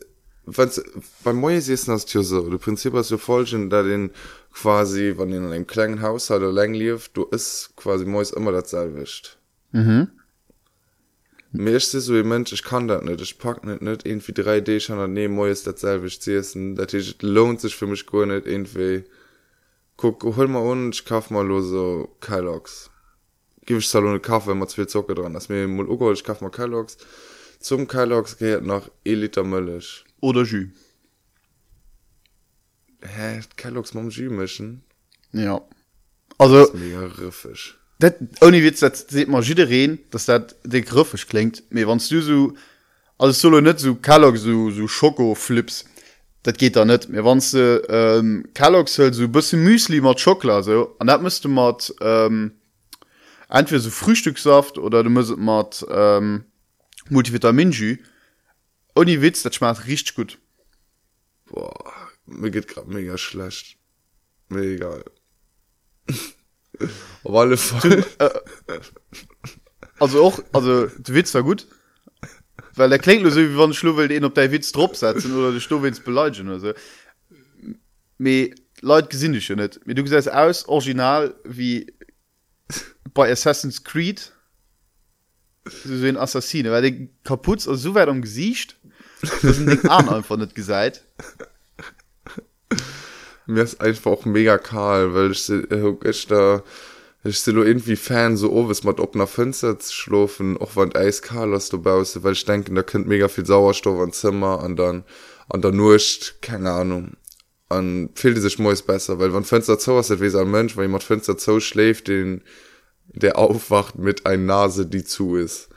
wenn's, 0.46 0.82
beim 1.22 1.36
Moi 1.36 1.56
ist 1.56 1.88
das 1.88 2.12
ja 2.12 2.22
so 2.22 2.48
du 2.50 2.58
Prinzip 2.58 2.92
hast 2.94 3.12
du 3.12 3.18
folgen 3.18 3.70
da 3.70 3.84
den 3.84 4.10
quasi 4.52 5.14
wann 5.16 5.32
in 5.32 5.44
einem 5.44 5.66
kleinen 5.66 6.02
Haushalt 6.02 6.42
oder 6.42 6.52
lang 6.52 6.74
lief 6.74 7.08
du 7.10 7.24
ist 7.26 7.70
quasi 7.76 8.04
Moi 8.04 8.24
immer 8.34 8.50
dasselbe 8.50 9.04
mhm. 9.70 10.08
Mir 11.52 11.76
ist 11.76 11.90
so 11.90 12.14
ein 12.14 12.28
Mensch 12.28 12.52
ich 12.52 12.62
kann 12.62 12.86
das 12.86 13.02
nicht 13.02 13.20
ich 13.20 13.38
pack 13.38 13.64
nicht 13.64 13.82
nicht 13.82 14.06
irgendwie 14.06 14.32
3D 14.32 14.80
schon 14.80 14.98
daneben 14.98 15.34
Moi 15.34 15.50
ist 15.50 15.66
dasselbe 15.66 16.06
ich 16.06 16.20
zu 16.20 16.36
essen 16.36 16.76
das 16.76 16.92
lohnt 17.22 17.60
sich 17.60 17.74
für 17.74 17.86
mich 17.86 18.06
gar 18.06 18.26
nicht 18.26 18.46
irgendwie. 18.46 19.04
Guck 19.96 20.22
hol 20.22 20.48
mal 20.48 20.60
und 20.60 20.94
ich 20.94 21.04
kauf 21.04 21.30
mal 21.30 21.46
los 21.46 21.66
so 21.66 22.16
Kellogg's. 22.20 22.90
Gib 23.66 23.78
ich 23.78 23.88
Salon 23.88 24.22
Kaffee 24.22 24.50
wenn 24.50 24.58
man 24.58 24.68
zu 24.68 24.76
viel 24.76 24.86
Zucker 24.86 25.14
dran 25.14 25.34
das 25.34 25.48
mir 25.48 25.66
mal 25.66 25.88
ugeholt, 25.88 26.18
ich 26.18 26.24
kauf 26.24 26.40
mal 26.40 26.50
Kellogg's. 26.50 26.96
Zum 27.58 27.88
Kellogg's 27.88 28.38
gehört 28.38 28.64
noch 28.64 28.88
1 29.06 29.18
Liter 29.18 29.44
Milch. 29.44 30.04
Oder 30.20 30.42
jus. 30.42 30.68
Hä 33.02 33.40
Kellogg's 33.56 33.90
dem 33.90 34.08
Jus 34.08 34.30
mischen? 34.30 34.84
Ja. 35.32 35.60
Also 36.38 36.70
mega 36.74 37.06
riffisch 37.06 37.79
dat 38.00 38.16
oni 38.40 38.62
wit 38.62 38.80
dat 38.80 39.04
seht 39.08 39.28
man 39.28 39.42
jireen 39.42 39.98
dass 40.10 40.24
dat 40.24 40.56
de 40.62 40.80
griffech 40.82 41.26
klingt. 41.26 41.62
Mir 41.68 41.86
wanns 41.86 42.08
du 42.08 42.20
so 42.22 42.52
alles 43.18 43.40
solo 43.40 43.60
net 43.60 43.80
so 43.80 43.94
kalog 43.94 44.36
so 44.36 44.70
so 44.70 44.88
schokoflips 44.88 45.84
dat 46.42 46.58
geht 46.58 46.76
da 46.76 46.84
net. 46.84 47.08
Mir 47.08 47.24
wann 47.24 47.40
ze 47.40 47.82
ähm, 47.88 48.46
kalog 48.54 48.88
höll 48.88 49.12
so 49.12 49.28
bësse 49.28 49.56
müsli 49.56 50.00
mat 50.00 50.20
schokola 50.20 50.62
so 50.62 50.96
an 50.98 51.06
dat 51.06 51.22
müsste 51.22 51.48
mat 51.48 51.94
ähm, 52.00 52.52
entweder 53.48 53.80
so 53.80 53.90
frühstücksaft 53.90 54.78
oder 54.78 55.02
du 55.02 55.10
musst 55.10 55.36
mat 55.36 55.84
ähm, 55.90 56.44
multivitaminju 57.10 57.96
oni 58.94 59.20
witz 59.20 59.42
dat 59.42 59.54
schmat 59.54 59.86
riecht 59.86 60.14
gut. 60.14 60.38
Boah, 61.50 61.92
mir 62.24 62.50
geht 62.50 62.68
grad 62.68 62.88
mega 62.88 63.18
schlecht. 63.18 63.76
Mega 64.48 65.02
auf 67.24 67.34
alle 67.34 67.56
Fall. 67.56 68.04
Also 69.98 70.24
auch 70.24 70.40
also 70.52 70.86
der 70.86 71.14
Witz 71.14 71.34
war 71.34 71.42
gut. 71.42 71.66
Weil 72.74 72.88
der 72.88 72.98
klingt 72.98 73.22
nur 73.22 73.32
so 73.32 73.40
wie 73.40 73.56
wann 73.56 73.74
schlu 73.74 73.94
den 74.06 74.24
op 74.24 74.34
der 74.34 74.50
Witz 74.52 74.72
drop 74.72 74.96
setzen 74.96 75.36
oder 75.36 75.52
du 75.52 75.60
sto 75.60 75.82
wins 75.82 76.00
beleigen 76.00 76.48
oder 76.48 76.60
so. 76.60 76.72
Me 78.18 78.54
Leute 78.80 79.08
gesinn 79.08 79.38
schon 79.40 79.56
net 79.56 79.80
wie 79.84 79.94
du 79.94 80.02
gesagt 80.02 80.28
aus 80.28 80.66
original 80.68 81.34
wie 81.44 81.92
bei 83.12 83.30
Assassin's 83.30 83.84
Creed. 83.84 84.32
So 85.66 86.06
ein 86.06 86.16
Assassine. 86.16 86.70
Weil 86.70 86.82
den 86.82 87.10
kaputz 87.22 87.68
also 87.68 87.90
so 87.90 87.94
weit 87.94 88.08
am 88.08 88.22
gesicht 88.22 88.76
an 89.88 90.08
einfach 90.08 90.38
net 90.38 90.54
gesagt 90.54 91.04
mir 93.50 93.62
ist 93.62 93.80
einfach 93.80 94.10
auch 94.10 94.24
mega 94.24 94.58
kahl 94.58 95.14
weil 95.14 95.32
ich, 95.32 95.48
äh, 95.50 95.94
ich 96.04 96.26
da 96.26 96.62
ich 97.22 97.38
se 97.40 97.50
irgendwie 97.50 97.96
fan 97.96 98.36
so 98.36 98.50
oh 98.50 98.68
was 98.68 98.84
mat 98.84 98.98
op 99.00 99.14
nach 99.14 99.28
Fenster 99.28 99.78
zu 99.78 99.92
schlufen 99.92 100.56
auch 100.56 100.70
wann 100.74 100.94
eiskal 100.94 101.52
hast 101.52 101.72
du 101.72 101.82
bause 101.82 102.22
weil 102.22 102.32
ich 102.32 102.44
denken 102.44 102.74
da 102.74 102.82
könnt 102.82 103.06
mega 103.06 103.28
viel 103.28 103.46
Sauerstoff 103.46 104.00
an 104.00 104.12
Zimmer 104.12 104.60
an 104.60 104.76
dann 104.76 105.04
an 105.48 105.62
der 105.62 105.72
nurcht 105.72 106.40
keine 106.40 106.70
Ahnung. 106.70 107.16
An 107.68 108.10
fehlt 108.14 108.40
sich 108.40 108.58
moes 108.58 108.82
besser 108.82 109.18
weil 109.18 109.32
wann 109.34 109.44
Fenster 109.44 109.78
zo 109.78 109.96
hast 109.98 110.18
wie 110.20 110.36
ein 110.36 110.50
Mensch 110.50 110.76
weil 110.76 110.84
jemand 110.84 111.04
Fenster 111.04 111.36
zo 111.36 111.60
schläft 111.60 112.08
den 112.08 112.42
der 113.12 113.38
aufwacht 113.38 113.98
mit 113.98 114.24
ein 114.26 114.46
Nase 114.46 114.86
die 114.86 115.04
zu 115.04 115.36
ist. 115.36 115.68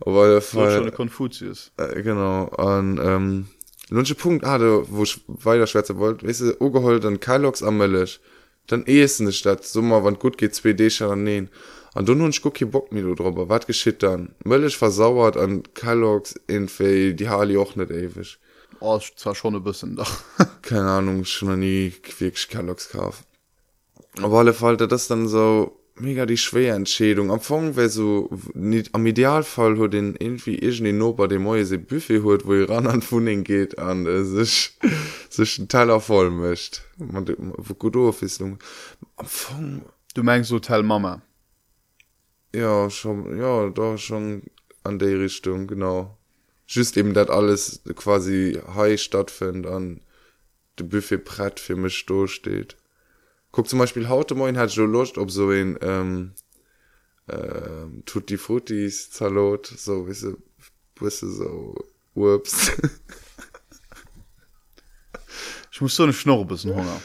Aber 0.00 0.28
der 0.28 0.40
Fall 0.40 0.90
Konfuzius. 0.90 1.70
äh, 1.76 2.02
genau 2.02 2.46
an 2.48 3.00
ähm, 3.02 3.46
lunche 3.90 4.14
Punkt 4.14 4.44
ah, 4.44 4.58
da, 4.58 4.82
wo 4.88 5.02
ich 5.02 5.20
weiter 5.26 5.66
Schweze 5.66 5.98
wollt 5.98 6.26
weißt 6.26 6.40
du, 6.40 6.56
ugeholt 6.60 7.04
an 7.04 7.20
Kylox 7.20 7.62
ammellech 7.62 8.20
dann 8.66 8.84
ehesten 8.86 9.24
de 9.26 9.32
Stadt 9.32 9.64
sommer 9.64 10.04
wann 10.04 10.18
gut 10.18 10.38
geht 10.38 10.54
2D 10.54 10.90
schon 10.90 11.24
nähen 11.24 11.50
an 11.94 12.06
du 12.06 12.14
nun 12.14 12.32
gucki 12.32 12.64
bock 12.64 12.92
mir 12.92 13.02
du 13.02 13.14
drüber 13.14 13.48
wat 13.48 13.66
geschieht 13.66 14.02
dann? 14.02 14.34
Mëllech 14.44 14.76
versauert 14.76 15.36
an 15.36 15.62
Kylox 15.74 16.34
in 16.46 16.68
die 17.16 17.28
Harley 17.28 17.58
auch 17.58 17.76
net 17.76 17.90
ewig. 17.90 18.38
Oh, 18.80 18.96
ist 18.96 19.18
zwar 19.18 19.34
schon 19.34 19.54
ein 19.54 19.62
bisschen 19.62 19.96
doch 19.96 20.10
keine 20.62 20.90
Ahnung 20.90 21.24
schon 21.24 21.48
noch 21.48 21.56
nie 21.56 21.92
wirklich 22.18 22.48
Kylox 22.48 22.88
kauf 22.88 23.24
aber 24.20 24.38
alle 24.38 24.52
Fall 24.54 24.76
das 24.76 25.08
dann 25.08 25.28
so 25.28 25.81
mega 26.02 26.26
die 26.26 26.36
schwere 26.36 26.74
Entschädung 26.74 27.30
am 27.30 27.34
Anfang 27.34 27.76
wär 27.76 27.88
so 27.88 28.30
nicht 28.54 28.94
am 28.94 29.06
Idealfall 29.06 29.76
hol 29.78 29.88
den 29.88 30.16
irgendwie 30.16 30.58
irgendwie 30.58 30.92
no 30.92 31.12
bei 31.12 31.26
dem 31.26 31.44
neue 31.44 31.64
se 31.64 31.78
Buffet 31.78 32.22
holt 32.22 32.44
wo 32.46 32.54
ihr 32.54 32.68
ran 32.68 32.86
an 32.86 33.02
Funding 33.02 33.44
geht 33.44 33.78
an 33.78 34.06
äh, 34.06 34.24
sich 34.24 34.78
sich 35.30 35.58
ein 35.58 35.68
Teller 35.68 36.00
voll 36.00 36.30
mischt 36.30 36.82
man 36.98 37.26
wo 37.38 37.74
gut 37.74 37.96
auf 37.96 38.22
ist 38.22 38.42
am 38.42 38.58
Anfang 39.16 39.82
du 40.14 40.22
meinst 40.22 40.50
Hotel 40.50 40.82
Mama? 40.82 41.22
Ja 42.54 42.90
schon 42.90 43.38
ja 43.38 43.70
da 43.70 43.96
schon 43.96 44.42
an 44.84 44.98
der 44.98 45.20
Richtung 45.20 45.66
genau. 45.66 46.18
Just 46.66 46.96
eben 46.96 47.12
dat 47.12 47.30
alles 47.30 47.82
quasi 47.96 48.58
high 48.74 48.98
stattfind 48.98 49.66
an 49.66 50.00
de 50.78 50.86
Buffet 50.86 51.18
brett 51.18 51.60
für 51.60 51.76
mich 51.76 52.06
durchsteht 52.06 52.76
guck 53.52 53.68
zum 53.68 53.78
Beispiel 53.78 54.08
haute 54.08 54.34
moin 54.34 54.58
hat 54.58 54.70
so 54.70 54.84
lust 54.84 55.18
ob 55.18 55.30
so 55.30 55.50
ein 55.50 55.78
ähm, 55.82 56.32
ähm, 57.30 58.02
tut 58.06 58.30
die 58.30 58.38
Frutis 58.38 59.10
Salot 59.12 59.66
so 59.66 60.08
wisse 60.08 60.36
wisse 60.98 61.30
so 61.30 61.74
ups 62.14 62.72
ich 65.70 65.80
muss 65.80 65.94
so 65.94 66.02
eine 66.02 66.12
Schnurre 66.12 66.44
bisschen 66.46 66.74
Hunger. 66.74 67.00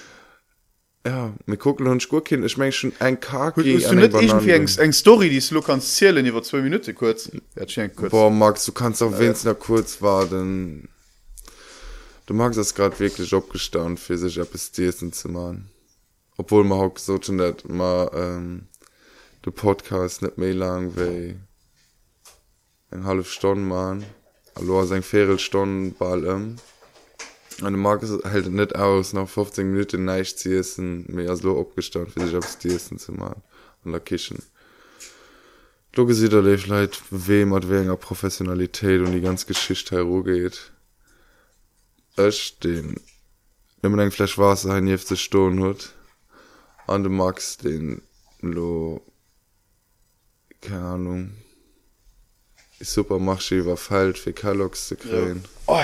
Ja 1.05 1.33
mir 1.45 1.57
gucken 1.57 1.87
und 1.87 2.07
Gurkin 2.09 2.43
ich 2.43 2.57
mein 2.57 2.71
schon 2.71 2.93
ein 2.99 3.19
Kaki 3.19 3.63
Willst 3.63 3.91
du 3.91 3.95
nicht 3.95 4.13
irgendwie 4.13 4.51
eng 4.51 4.67
eng 4.77 4.93
Story 4.93 5.29
die 5.29 5.39
du 5.39 5.61
kannst 5.61 5.95
zählen 5.95 6.25
über 6.25 6.41
zwei 6.41 6.61
Minuten 6.61 6.95
kurz? 6.95 7.29
Ja, 7.55 7.87
kurz. 7.89 8.11
Boah, 8.11 8.29
Max 8.29 8.65
du 8.65 8.71
kannst 8.71 9.03
auch 9.03 9.17
wenigstens 9.17 9.45
noch 9.45 9.59
kurz 9.59 10.01
warten. 10.01 10.89
Du 12.25 12.33
magst 12.33 12.59
das 12.59 12.75
gerade 12.75 12.99
wirklich 12.99 13.33
abgestaunt 13.33 14.01
für 14.01 14.17
sich 14.17 14.37
etwas 14.37 14.71
zu 14.73 15.29
machen 15.29 15.69
obwohl 16.37 16.63
man 16.63 16.79
auch 16.79 16.97
so 16.97 17.19
schon 17.21 17.37
net 17.37 17.67
mal 17.67 18.09
ähm, 18.13 18.67
de 19.43 19.51
Podcast 19.51 20.21
net 20.21 20.37
mé 20.37 20.51
lang 20.53 20.95
wei 20.95 21.35
eng 22.91 23.05
half 23.05 23.29
Stunden 23.31 23.67
man 23.67 24.05
allo 24.55 24.85
seg 24.85 25.03
Ferelstunden 25.03 25.93
ballem 25.97 26.57
an 27.61 27.73
de 27.73 27.81
Mark 27.81 28.03
hält 28.23 28.51
net 28.51 28.75
aus 28.75 29.13
nach 29.13 29.27
15 29.27 29.71
Minuten 29.71 30.05
neich 30.05 30.37
ziessen 30.37 31.05
mé 31.09 31.27
as 31.29 31.41
lo 31.41 31.57
opgestand 31.59 32.11
fir 32.11 32.25
sich 32.25 32.35
abs 32.35 32.57
Dissen 32.59 32.99
zu 32.99 33.13
malen 33.13 33.41
an 33.83 33.91
der 33.91 34.01
kichen. 34.01 34.43
Du 35.91 36.05
gesieht 36.05 36.33
er 36.33 36.43
leit 36.43 37.01
wem 37.09 37.53
hat 37.55 37.69
wenger 37.69 37.97
Professionalität 37.97 39.01
und 39.01 39.13
die 39.13 39.21
ganz 39.21 39.47
Geschicht 39.47 39.89
hergeht. 39.91 40.71
Ech 42.15 42.59
den 42.59 42.99
wenn 43.81 43.91
man 43.91 44.01
eng 44.01 44.11
Flasch 44.11 44.37
Wasser 44.37 44.73
ein 44.73 44.87
jefte 44.87 45.17
Sto 45.17 45.49
hat 45.65 45.96
und 46.87 47.03
du 47.03 47.09
magst 47.09 47.63
den, 47.63 48.01
lo, 48.41 49.01
keine 50.61 50.81
Ahnung, 50.83 51.31
die 52.79 52.85
Supermarché 52.85 53.65
war 53.65 53.77
falsch 53.77 54.21
für 54.21 54.33
Kellogg's 54.33 54.87
zu 54.87 54.95
kriegen. 54.95 55.43
oh. 55.67 55.83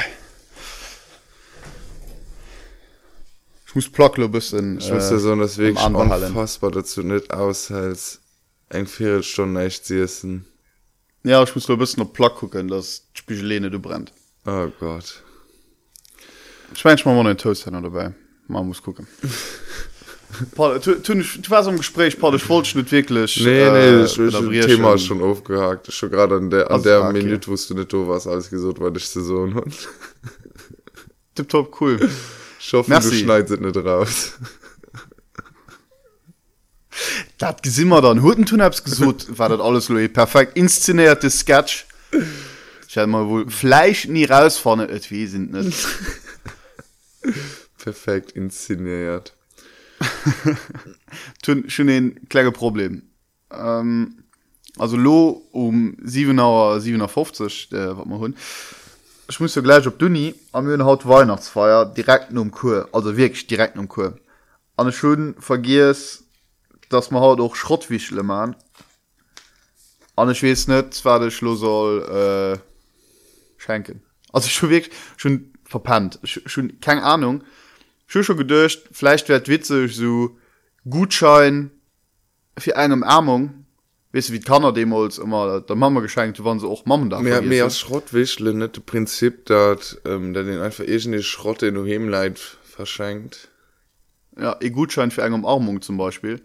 ich 3.67 3.75
muss 3.75 3.89
placklo 3.89 4.29
bisschen 4.29 4.77
Ich 4.77 4.91
muss 4.91 5.09
dir 5.09 5.17
sagen, 5.19 5.39
das 5.39 5.57
wirklich 5.57 5.83
unfassbar 5.83 6.69
dazu 6.71 7.01
nicht 7.01 7.33
aushält, 7.33 8.19
ein 8.69 8.85
Viertelstunde 8.85 9.63
echt 9.63 9.85
zu 9.87 10.01
essen. 10.01 10.45
ja 11.23 11.41
ich 11.41 11.55
muss 11.55 11.67
nur 11.67 11.77
ein 11.77 11.79
bisschen 11.79 12.03
op 12.03 12.13
plack 12.13 12.35
gucken 12.35 12.67
das 12.67 13.07
Spichelene 13.13 13.71
du 13.71 13.79
brennt 13.79 14.13
Oh 14.45 14.67
Gott. 14.79 15.23
ich 16.75 16.83
mein, 16.85 16.95
ich 16.97 17.05
mach 17.05 17.15
mal 17.15 17.23
den 17.23 17.37
Toast 17.37 17.65
dabei 17.65 18.13
man 18.47 18.67
muss 18.67 18.81
gucken 18.83 19.07
Paul, 20.55 20.79
tu- 20.79 20.95
tu 20.95 21.13
nicht- 21.13 21.45
du 21.45 21.49
warst 21.51 21.69
am 21.69 21.77
Gespräch 21.77 22.19
Paul 22.19 22.35
ich 22.35 22.47
wollte 22.49 22.75
nicht 22.77 22.91
wirklich 22.91 23.39
Nee, 23.41 23.61
äh, 23.61 23.71
nee, 23.71 24.01
das, 24.01 24.15
das 24.15 24.33
elaborierst 24.33 24.67
Thema 24.69 24.87
schon. 24.89 24.95
ist 24.97 25.05
schon 25.05 25.21
aufgehakt. 25.21 25.93
Schon 25.93 26.09
gerade 26.11 26.35
an 26.35 26.49
der, 26.49 26.65
an 26.67 26.73
Also, 26.73 26.83
der 26.85 27.03
okay. 27.03 27.13
Minute, 27.23 27.39
du 27.51 27.73
nicht 27.75 27.93
da 27.93 28.07
warst, 28.07 28.27
alles 28.27 28.49
gesagt, 28.49 28.79
was 28.79 28.91
ich 28.97 29.09
zu 29.09 29.21
sagen 29.23 29.55
habe. 29.55 29.69
Tip 31.35 31.49
top 31.49 31.79
cool 31.81 32.09
ich 32.59 32.73
hoffe, 32.73 32.89
du 32.89 32.93
Merci. 32.95 33.19
schneidest 33.19 33.61
nicht 33.61 33.77
raus 33.77 34.33
dat 37.39 37.63
gesinnmmer 37.63 38.01
dann 38.01 38.21
huten 38.21 38.45
tun 38.45 38.61
habs 38.61 38.83
gesot 38.83 39.25
war 39.37 39.49
dat 39.49 39.59
alles 39.59 39.89
lo 39.89 40.07
perfekt 40.07 40.55
inszenierte 40.55 41.29
Sketch 41.29 41.85
ich 42.87 42.95
hätte 42.95 43.07
mal 43.07 43.27
wohl 43.27 43.49
fleisch 43.49 44.07
nie 44.07 44.25
rausfahren 44.25 44.87
et 44.89 45.09
wie 45.11 45.27
sind 45.27 45.51
net 45.51 45.73
perfekt 47.83 48.31
inszeniert 48.33 49.33
schon 51.67 51.87
den 51.87 52.27
kleine 52.29 52.51
problem. 52.51 53.03
Ähm, 53.51 54.23
also 54.77 54.97
lo 54.97 55.47
um 55.51 55.95
7er 56.03 56.79
750 56.79 57.71
äh, 57.71 57.97
wat 57.97 58.05
man 58.05 58.19
hun 58.19 58.35
ich 59.29 59.39
muss 59.39 59.55
ja 59.55 59.61
gleich 59.61 59.87
op 59.87 59.97
duni 59.99 60.35
am 60.51 60.65
myn 60.65 60.83
haut 60.83 61.07
weihnachtsfeier 61.07 61.85
direkt 61.85 62.33
um 62.33 62.51
kur 62.51 62.89
also 62.91 63.15
wirklich 63.15 63.47
direkt 63.47 63.77
um 63.77 63.87
kur. 63.87 64.17
An 64.75 64.91
schon 64.91 65.35
vergiss 65.39 66.23
dass 66.89 67.11
man 67.11 67.21
haut 67.21 67.39
auch 67.39 67.55
schrottwichtle 67.55 68.23
man 68.23 68.55
an 70.15 70.33
schwes 70.35 70.67
net 70.67 71.05
war 71.05 71.19
de 71.19 71.29
schlo 71.31 71.55
soll 71.55 72.01
äh, 72.03 73.61
schenken. 73.61 74.01
Also 74.31 74.49
schon 74.49 74.69
wirklich 74.71 74.93
schon 75.17 75.53
verpannt 75.63 76.19
Sch- 76.23 76.47
schon 76.49 76.79
keine 76.81 77.03
ahnung 77.03 77.43
schon 78.13 78.23
schon 78.23 78.37
gedurcht 78.37 78.89
vielleicht 78.91 79.27
wird 79.27 79.47
witzig 79.47 79.95
so 79.95 80.37
gutschein 80.87 81.71
für 82.57 82.77
eine 82.77 82.93
Umarmung. 82.93 83.65
Wis 84.11 84.31
wie 84.31 84.39
kann 84.39 84.63
er 84.63 84.71
demos 84.71 85.17
immer 85.17 85.61
der 85.61 85.75
Mama 85.75 86.01
geschenkt 86.01 86.43
waren 86.43 86.59
sie 86.59 86.67
auch 86.67 86.85
Mammen 86.85 87.09
da 87.09 87.19
mehr 87.19 87.41
mehr 87.41 87.71
schrottwischle 87.71 88.53
net 88.53 88.85
Prinzip 88.85 89.47
dat 89.47 89.99
ähm, 90.05 90.35
der 90.35 90.43
den 90.43 90.59
einfach 90.59 90.83
eh 90.83 91.23
schrotte 91.23 91.65
in 91.65 91.83
hemleid 91.85 92.39
verschenkt. 92.63 93.49
Ja 94.37 94.57
e 94.61 94.69
Gutschein 94.69 95.09
für 95.09 95.23
eine 95.23 95.33
Umarmung 95.33 95.81
zum 95.81 95.97
Beispiel. 95.97 96.39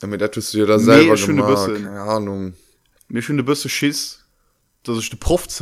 Damit 0.00 0.20
dat 0.20 0.34
tust 0.34 0.52
du 0.52 0.58
dir 0.58 0.66
da 0.66 0.80
selber 0.80 1.14
ein 1.14 1.26
gemacht. 1.26 1.66
bisschen. 1.68 1.84
keine 1.84 2.00
Ahnung. 2.00 2.54
Mir 3.06 3.22
schon 3.22 3.36
de 3.36 3.46
bisse 3.46 3.68
schiss 3.68 4.18
dass 4.82 4.98
ich 4.98 5.10
de 5.10 5.18
Prof 5.20 5.46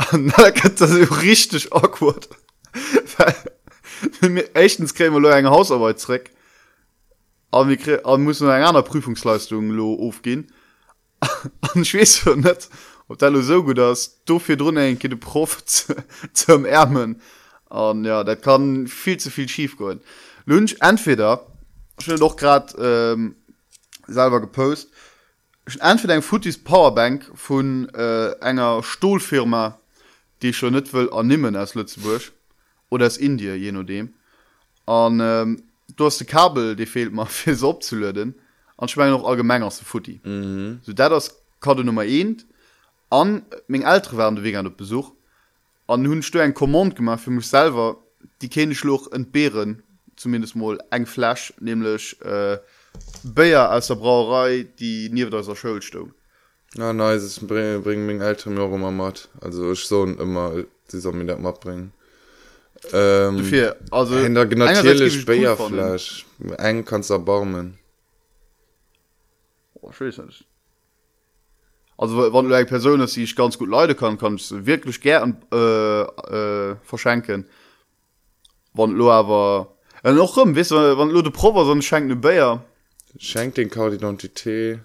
das 0.78 0.90
so 0.90 1.14
richtig 1.22 1.72
awkward 1.72 2.28
echtens 4.54 4.94
krämer 4.94 5.20
lo 5.20 5.28
eng 5.28 5.46
Hausarbeitsreck. 5.46 6.30
Aber 7.50 7.68
wir 7.68 8.06
aber 8.06 8.18
muss 8.18 8.40
eng 8.40 8.48
einer 8.48 8.82
Prüfungsleistung 8.82 9.70
lo 9.70 9.94
aufgehen. 9.94 10.52
An 11.74 11.84
schwes 11.84 12.24
net 12.36 12.68
ob 13.08 13.18
da 13.18 13.28
lo 13.28 13.42
so 13.42 13.62
gut 13.62 13.78
dass 13.78 14.24
do 14.24 14.38
fir 14.38 14.58
run 14.60 14.76
enke 14.76 15.08
de 15.08 15.18
Prof 15.18 15.64
zu- 15.64 15.94
zum 16.32 16.64
Ärmen. 16.64 17.20
An 17.68 18.04
ja 18.04 18.24
dat 18.24 18.42
kann 18.42 18.86
viel 18.86 19.18
zu 19.18 19.30
viel 19.30 19.48
schief 19.48 19.76
go 19.76 19.94
Lunch 20.46 20.76
entweder 20.80 21.46
schon 21.98 22.18
doch 22.18 22.36
grad 22.36 22.74
ähm, 22.78 23.36
selber 24.06 24.40
gepost 24.40 24.88
schon 25.66 25.82
entweder 25.82 26.14
ein 26.14 26.22
Futis 26.22 26.58
Powerbank 26.58 27.30
von 27.34 27.88
äh, 27.94 28.30
enger 28.40 28.82
Stohlfirma 28.82 29.78
die 30.42 30.54
schon 30.54 30.72
net 30.72 30.92
will 30.92 31.12
annimmen 31.12 31.56
als 31.56 31.74
Lützeburg 31.74 32.32
oder 32.90 33.06
aus 33.06 33.16
Indien 33.16 33.58
je 33.58 33.72
nachdem. 33.72 34.14
An 34.86 35.20
ähm, 35.20 35.62
du 35.96 36.04
hast 36.04 36.20
de 36.20 36.26
Kabel 36.26 36.76
die 36.76 36.86
fehlt 36.86 37.12
mal 37.12 37.26
fürs 37.40 37.64
abzulöden 37.64 38.34
an 38.76 38.88
schme 38.88 39.10
noch 39.10 39.24
allgemein 39.24 39.62
aus 39.62 39.80
Futi 39.80 40.20
mhm. 40.24 40.80
so 40.82 40.92
da 40.92 41.08
das 41.08 41.42
Karte 41.60 41.84
Nummer 41.84 42.02
1 42.02 42.46
an 43.10 43.42
Mg 43.68 43.84
älter 43.84 44.16
werden 44.16 44.42
wegen 44.42 44.66
op 44.66 44.76
Besuch. 44.76 45.12
An 45.86 46.06
hun 46.06 46.22
sto 46.22 46.38
ein 46.38 46.54
Kommand 46.54 46.94
gemacht 46.94 47.24
für 47.24 47.30
mich 47.30 47.48
selber. 47.48 47.98
Die 48.40 48.48
kenne 48.48 48.74
schluch 48.74 49.10
entbeeren 49.10 49.82
zumindest 50.20 50.54
mal 50.54 50.78
eng 50.90 51.06
Flasch 51.06 51.52
nämlich 51.60 52.20
äh, 52.22 52.58
Bayer 53.22 53.72
aus 53.72 53.88
der 53.88 53.96
Brauerei 53.96 54.66
die 54.78 55.08
nie 55.10 55.24
aus 55.24 55.46
der 55.46 55.56
Schuldstung 55.56 56.12
na 56.74 56.92
nice. 56.92 57.40
Bring 57.40 57.82
bring 57.82 58.06
mein 58.06 58.22
alter 58.22 58.50
mir 58.50 58.62
auch 58.62 58.74
immer 58.74 58.90
mat 58.90 59.28
also 59.40 59.72
ich 59.72 59.84
so 59.86 60.04
immer 60.04 60.64
die 60.92 61.00
soll 61.00 61.14
mir 61.14 61.26
dat 61.26 61.40
mat 61.40 61.60
bringen 61.60 61.92
ähm, 62.92 63.38
Dafür, 63.38 63.76
also 63.90 64.16
in 64.16 64.34
der 64.34 64.44
einerseits 64.44 64.84
natürlich 64.84 65.16
ich 65.18 65.28
cool 65.28 66.84
kannst 66.84 67.10
erbaumen 67.10 67.78
Oh, 69.82 69.90
ich 69.90 70.00
weiß 70.00 70.18
nicht. 70.18 70.44
also 71.96 72.32
wann 72.32 72.48
du 72.48 72.54
eine 72.54 72.66
Person 72.66 73.00
ist 73.00 73.16
die 73.16 73.24
ich 73.24 73.36
ganz 73.36 73.58
gut 73.58 73.68
leide 73.68 73.94
kann 73.94 74.18
kannst 74.18 74.50
du 74.50 74.66
wirklich 74.66 75.00
gern 75.00 75.36
äh, 75.52 76.02
äh, 76.02 76.76
verschenken. 76.82 77.46
Wann 78.72 78.92
lo 78.92 79.10
aber 79.10 79.76
äh, 80.04 80.12
noch 80.12 80.36
rum 80.36 80.54
wis 80.54 80.70
wann 80.70 81.10
lo 81.10 81.22
de 81.22 81.32
Prover 81.32 81.64
sonst 81.64 81.84
schenkt 81.86 82.10
eine 82.10 82.16
Bayer 82.16 82.64
schenkt 83.18 83.56
den 83.58 83.70
Kaidentité 83.70 84.80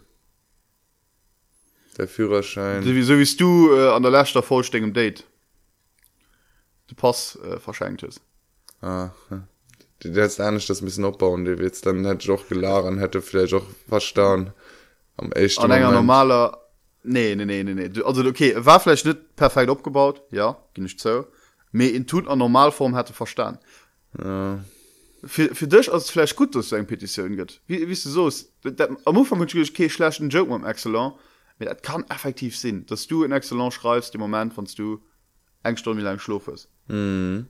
der 1.97 2.07
Führerschein. 2.07 2.83
So 2.83 2.93
wie 2.93 3.03
so 3.03 3.17
wiest 3.17 3.39
du 3.39 3.73
äh, 3.73 3.89
an 3.89 4.01
der 4.01 4.11
letzter 4.11 4.41
vollständigem 4.43 4.93
Date. 4.93 5.19
de 5.19 5.34
Pass 6.95 7.37
äh, 7.43 7.59
verschenkt 7.59 8.03
ist. 8.03 8.21
Ah, 8.81 9.09
die 10.03 10.09
jetzt 10.09 10.39
ernst 10.39 10.69
das 10.69 10.81
müssen 10.81 11.05
opbauen 11.05 11.45
die 11.45 11.57
wird 11.57 11.85
dann 11.85 12.05
hätte 12.05 12.23
ich 12.23 12.31
auch 12.31 12.47
geladen 12.47 12.99
hätte 12.99 13.21
vielleicht 13.21 13.53
auch 13.53 13.65
verstanden 13.87 14.53
am 15.17 15.31
echt 15.31 15.59
an 15.59 15.71
enger 15.71 15.91
normaler 15.91 16.57
nee 17.03 17.35
nee 17.35 17.45
nee 17.45 17.63
nee 17.63 17.73
nee. 17.73 18.01
Also 18.03 18.23
okay 18.25 18.53
war 18.57 18.79
vielleicht 18.79 19.05
nicht 19.05 19.35
perfekt 19.35 19.69
abgebaut 19.69 20.21
ja 20.31 20.57
ging 20.73 20.83
nicht 20.83 20.99
so. 20.99 21.25
Me 21.71 21.87
in 21.87 22.07
tut 22.07 22.27
an 22.27 22.39
normalform 22.39 22.95
hätte 22.95 23.13
verstanden. 23.13 23.59
Ja. 24.17 24.59
für, 25.25 25.53
für 25.53 25.67
dich 25.67 25.91
als 25.91 26.09
vielleicht 26.09 26.35
gut 26.35 26.55
dass 26.55 26.69
du 26.69 26.75
ein 26.75 26.87
Petition 26.87 27.35
geht 27.35 27.61
wie 27.67 27.81
wie 27.87 27.93
du 27.93 28.09
so? 28.09 28.27
Ist 28.27 28.51
am 28.79 28.97
Anfang 29.05 29.39
natürlich 29.39 29.71
okay 29.71 29.89
schlechten 29.89 30.29
Joke 30.29 30.53
am 30.53 30.65
excellent 30.65 31.13
aber 31.57 31.65
das 31.73 31.81
kann 31.81 32.05
effektiv 32.09 32.57
sinn 32.57 32.85
dass 32.85 33.07
du 33.07 33.23
in 33.23 33.31
excellent 33.31 33.73
schreibst 33.73 34.13
im 34.13 34.21
Moment 34.21 34.53
von 34.53 34.65
du 34.75 35.01
Stunde 35.77 36.01
wie 36.01 36.05
lang 36.05 36.19
schluff 36.19 36.47
ist 36.47 36.69
Mhm. 36.87 37.47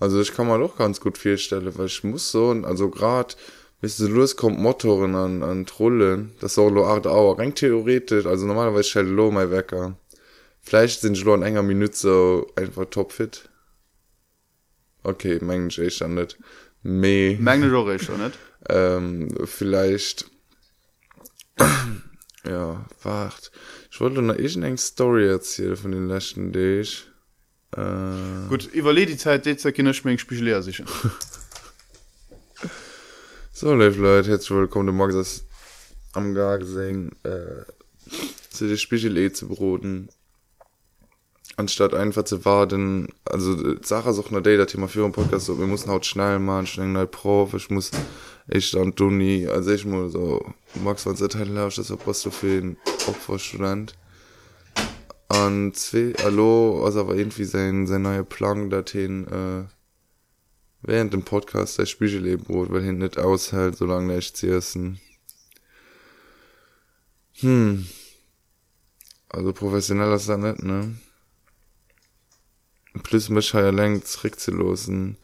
Also 0.00 0.20
ich 0.20 0.32
kann 0.32 0.48
mal 0.48 0.58
doch 0.58 0.76
ganz 0.76 1.00
gut 1.00 1.18
feststellen, 1.18 1.76
weil 1.76 1.86
ich 1.86 2.04
muss 2.04 2.30
so, 2.30 2.50
also 2.50 2.88
grad, 2.90 3.36
bis 3.80 3.96
du 3.96 4.08
los 4.08 4.36
kommt 4.36 4.58
Motoren 4.58 5.14
an, 5.14 5.42
an 5.42 5.66
Trollen, 5.66 6.32
das 6.40 6.54
soll 6.54 6.72
lo 6.72 6.86
8 6.86 7.06
Uhr, 7.06 7.38
rein 7.38 7.54
theoretisch, 7.54 8.26
also 8.26 8.46
normalerweise 8.46 8.88
stelle 8.88 9.10
lo 9.10 9.30
mein 9.30 9.50
Wecker. 9.50 9.96
Vielleicht 10.60 11.00
sind 11.00 11.16
ich 11.16 11.24
lo 11.24 11.34
in 11.34 11.42
enger 11.42 11.62
Minute 11.62 11.94
so 11.96 12.46
einfach 12.56 12.86
topfit. 12.86 13.48
Okay, 15.02 15.38
mengen 15.40 15.70
ich 15.70 15.98
dann 15.98 16.14
nicht. 16.14 16.38
Me, 16.82 17.36
Menge 17.38 17.68
schon 17.98 18.22
nicht 18.22 18.38
ähm, 18.68 19.28
vielleicht, 19.44 20.30
ja, 22.44 22.86
wart. 23.02 23.50
Ich 23.90 24.00
wollte 24.00 24.22
noch 24.22 24.34
irgendeine 24.34 24.76
Story 24.76 25.28
erzählen 25.28 25.76
von 25.76 25.92
den 25.92 26.08
letzten 26.08 26.52
Days. 26.52 27.04
Äh, 27.76 28.48
gut 28.48 28.66
überle 28.72 29.04
die 29.04 29.18
Zeit 29.18 29.44
Kinderschmink 29.72 30.20
spiel 30.20 30.62
sicher 30.62 30.84
So, 33.52 33.74
liebe 33.74 33.96
Leute, 33.96 34.30
herzlich 34.30 34.52
willkommen. 34.52 34.86
Du 34.86 34.92
magst 34.92 35.16
das 35.18 35.44
am 36.12 36.32
Gar 36.32 36.58
gesehen, 36.58 37.10
äh, 37.24 37.64
zu 38.50 38.68
den 38.68 38.78
Spiegel 38.78 39.16
eh 39.18 39.32
zu 39.32 39.48
broten. 39.48 40.08
Anstatt 41.56 41.92
einfach 41.92 42.22
zu 42.22 42.44
warten, 42.44 43.08
also, 43.24 43.74
die 43.74 43.84
Sache 43.84 44.10
ist 44.10 44.18
auch 44.20 44.30
eine 44.30 44.42
Day, 44.42 44.56
das 44.56 44.70
Thema 44.70 44.86
für 44.86 45.02
einen 45.02 45.12
Podcast, 45.12 45.46
so, 45.46 45.58
wir 45.58 45.66
müssen 45.66 45.90
halt 45.90 46.06
schnell 46.06 46.38
machen, 46.38 46.68
schnell 46.68 46.94
halt 46.94 47.10
Prof, 47.10 47.52
ich 47.54 47.68
muss 47.68 47.90
echt 48.46 48.76
an 48.76 48.94
Toni, 48.94 49.48
also 49.48 49.72
ich 49.72 49.84
muss 49.84 50.12
so, 50.12 50.54
du 50.74 50.80
magst 50.80 51.06
was 51.06 51.18
der 51.18 51.28
Teil 51.28 51.52
das 51.52 51.88
du 51.88 52.30
für 52.30 52.60
den 52.60 52.76
Opferstudent. 53.08 53.94
Und 55.46 55.76
zwei, 55.76 56.14
hallo, 56.22 56.84
also 56.84 57.00
aber 57.00 57.14
irgendwie 57.14 57.44
sein, 57.44 57.86
sein 57.86 58.02
neuer 58.02 58.24
Plan 58.24 58.70
dorthin, 58.70 59.26
äh, 59.28 59.64
während 60.82 61.12
dem 61.12 61.22
Podcast 61.22 61.78
der 61.78 61.86
Spiegellebrot, 61.86 62.72
weil 62.72 62.82
hin 62.82 62.98
nicht 62.98 63.18
aushält, 63.18 63.76
solange 63.76 64.16
nicht 64.16 64.36
zu 64.36 64.48
essen. 64.48 65.00
Hm. 67.34 67.86
Also 69.28 69.52
professionell 69.52 70.12
ist 70.12 70.28
das 70.28 70.38
nicht, 70.38 70.62
ne? 70.64 70.98
Plus 73.04 73.28
mich 73.28 73.52
ja 73.52 73.70
längst 73.70 74.08
zurückzulosen. 74.08 75.18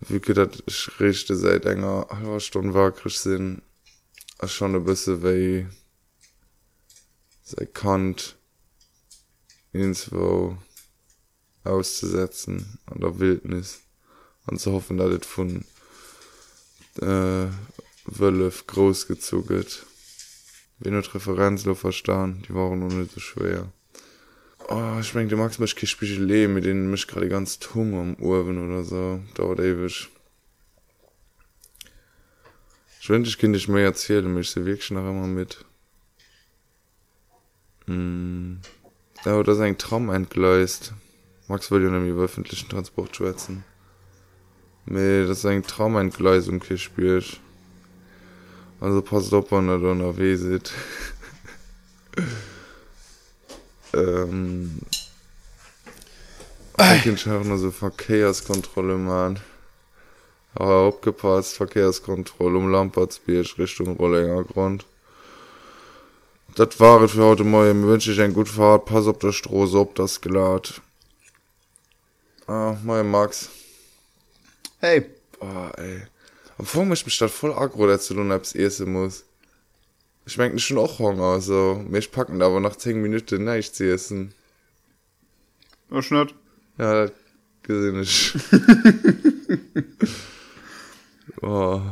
Wie 0.00 0.18
geht 0.18 0.38
das, 0.38 0.62
ich 0.66 0.90
richte 0.98 1.36
seit 1.36 1.66
einer 1.66 2.08
halber 2.10 2.40
Stunde 2.40 2.74
wackrig 2.74 3.18
sind. 3.18 3.62
Ist 4.42 4.52
schon 4.52 4.74
ein 4.74 4.84
bisschen 4.84 5.22
wie, 5.22 5.66
sei 7.44 7.66
Kant, 7.66 8.35
irgendwo 9.78 10.56
auszusetzen 11.64 12.78
an 12.86 13.00
der 13.00 13.18
Wildnis 13.18 13.80
und 14.46 14.60
zu 14.60 14.72
hoffen, 14.72 14.96
dass 14.96 15.10
es 15.10 15.26
von 15.26 15.64
äh, 17.00 17.46
Wölf 18.06 18.66
großgezoget. 18.66 19.84
Wenn 20.78 20.92
nur 20.92 21.14
Referenzlo 21.14 21.74
verstanden, 21.74 22.42
die 22.48 22.54
waren 22.54 22.78
nur 22.78 22.92
nicht 22.92 23.12
so 23.12 23.20
schwer. 23.20 23.72
Oh, 24.68 24.98
ich 25.00 25.14
mein, 25.14 25.28
du 25.28 25.36
magst 25.36 25.60
mich 25.60 25.76
Kispiegel 25.76 26.24
leben, 26.24 26.54
mit 26.54 26.64
denen 26.64 26.90
mich 26.90 27.06
gerade 27.06 27.28
ganz 27.28 27.58
Hunger 27.74 28.00
am 28.00 28.14
Urwen 28.16 28.68
oder 28.68 28.84
so. 28.84 29.20
Dauert 29.34 29.60
ewig. 29.60 30.08
Ich 33.00 33.08
wünsche, 33.08 33.30
ich 33.30 33.38
könnte 33.38 33.56
nicht 33.56 33.68
mehr 33.68 33.84
erzählen, 33.84 34.32
mich 34.32 34.50
sie 34.50 34.66
wirklich 34.66 34.90
noch 34.90 35.08
immer 35.08 35.28
mit. 35.28 35.64
Mm. 37.86 38.56
Ja, 39.26 39.42
das 39.42 39.60
ein 39.60 39.76
Traum 39.76 40.08
entgleist. 40.08 40.94
Max 41.48 41.70
will 41.70 41.90
nämlich 41.90 42.14
öffentlichen 42.14 42.70
Transport 42.70 43.14
schwätzen. 43.14 43.64
Das 44.86 45.44
ein 45.44 45.62
Traum 45.64 45.96
entgleisung 45.96 46.60
gespielt 46.60 47.40
also 48.80 49.02
pass 49.02 49.32
op 49.32 49.52
an 49.52 49.68
der 49.68 49.78
donner 49.78 50.16
we 50.16 50.36
se 50.36 50.60
ähm, 53.94 54.80
so 57.56 57.70
verkehrskontrolle 57.70 58.96
man 58.96 59.40
aber 60.54 60.88
abgepasst 60.88 61.56
verkehrskontrolle 61.56 62.58
um 62.58 62.70
lampertsbiersch 62.70 63.58
richtung 63.58 63.96
rollinger 63.96 64.44
grund 64.44 64.84
dat 66.56 66.76
waret 66.78 67.10
für 67.10 67.24
heute 67.24 67.44
morgen 67.44 67.86
wünsche 67.86 68.12
ich 68.12 68.20
ein 68.20 68.32
gut 68.32 68.48
fahrt. 68.48 68.86
Pass 68.86 69.06
op 69.06 69.20
der 69.20 69.32
stroß 69.32 69.74
ob 69.74 69.94
das 69.94 70.20
gelad. 70.22 70.80
Ah, 72.46 72.76
mein 72.82 73.10
max. 73.10 73.50
Hey. 74.80 75.06
Oh, 75.40 76.64
vor 76.64 76.86
mich 76.86 77.04
mich 77.04 77.14
statt 77.14 77.30
voll 77.30 77.52
agro 77.52 77.86
dazu 77.86 78.14
du 78.14 78.22
abs 78.32 78.54
erste 78.54 78.86
muss 78.86 79.24
ich 80.24 80.38
mein 80.38 80.58
schon 80.58 80.78
auch 80.78 80.98
hunger 80.98 81.34
also 81.34 81.84
mich 81.90 82.10
packen 82.10 82.40
aber 82.40 82.60
nach 82.60 82.76
zehn 82.76 83.02
minuten 83.02 83.44
nicht 83.44 83.76
zu 83.76 83.92
essen. 83.92 84.32
Schnitt 86.00 86.34
ja 86.78 87.10
gesinn 87.62 88.00
ich 88.00 88.32
oh. 91.42 91.82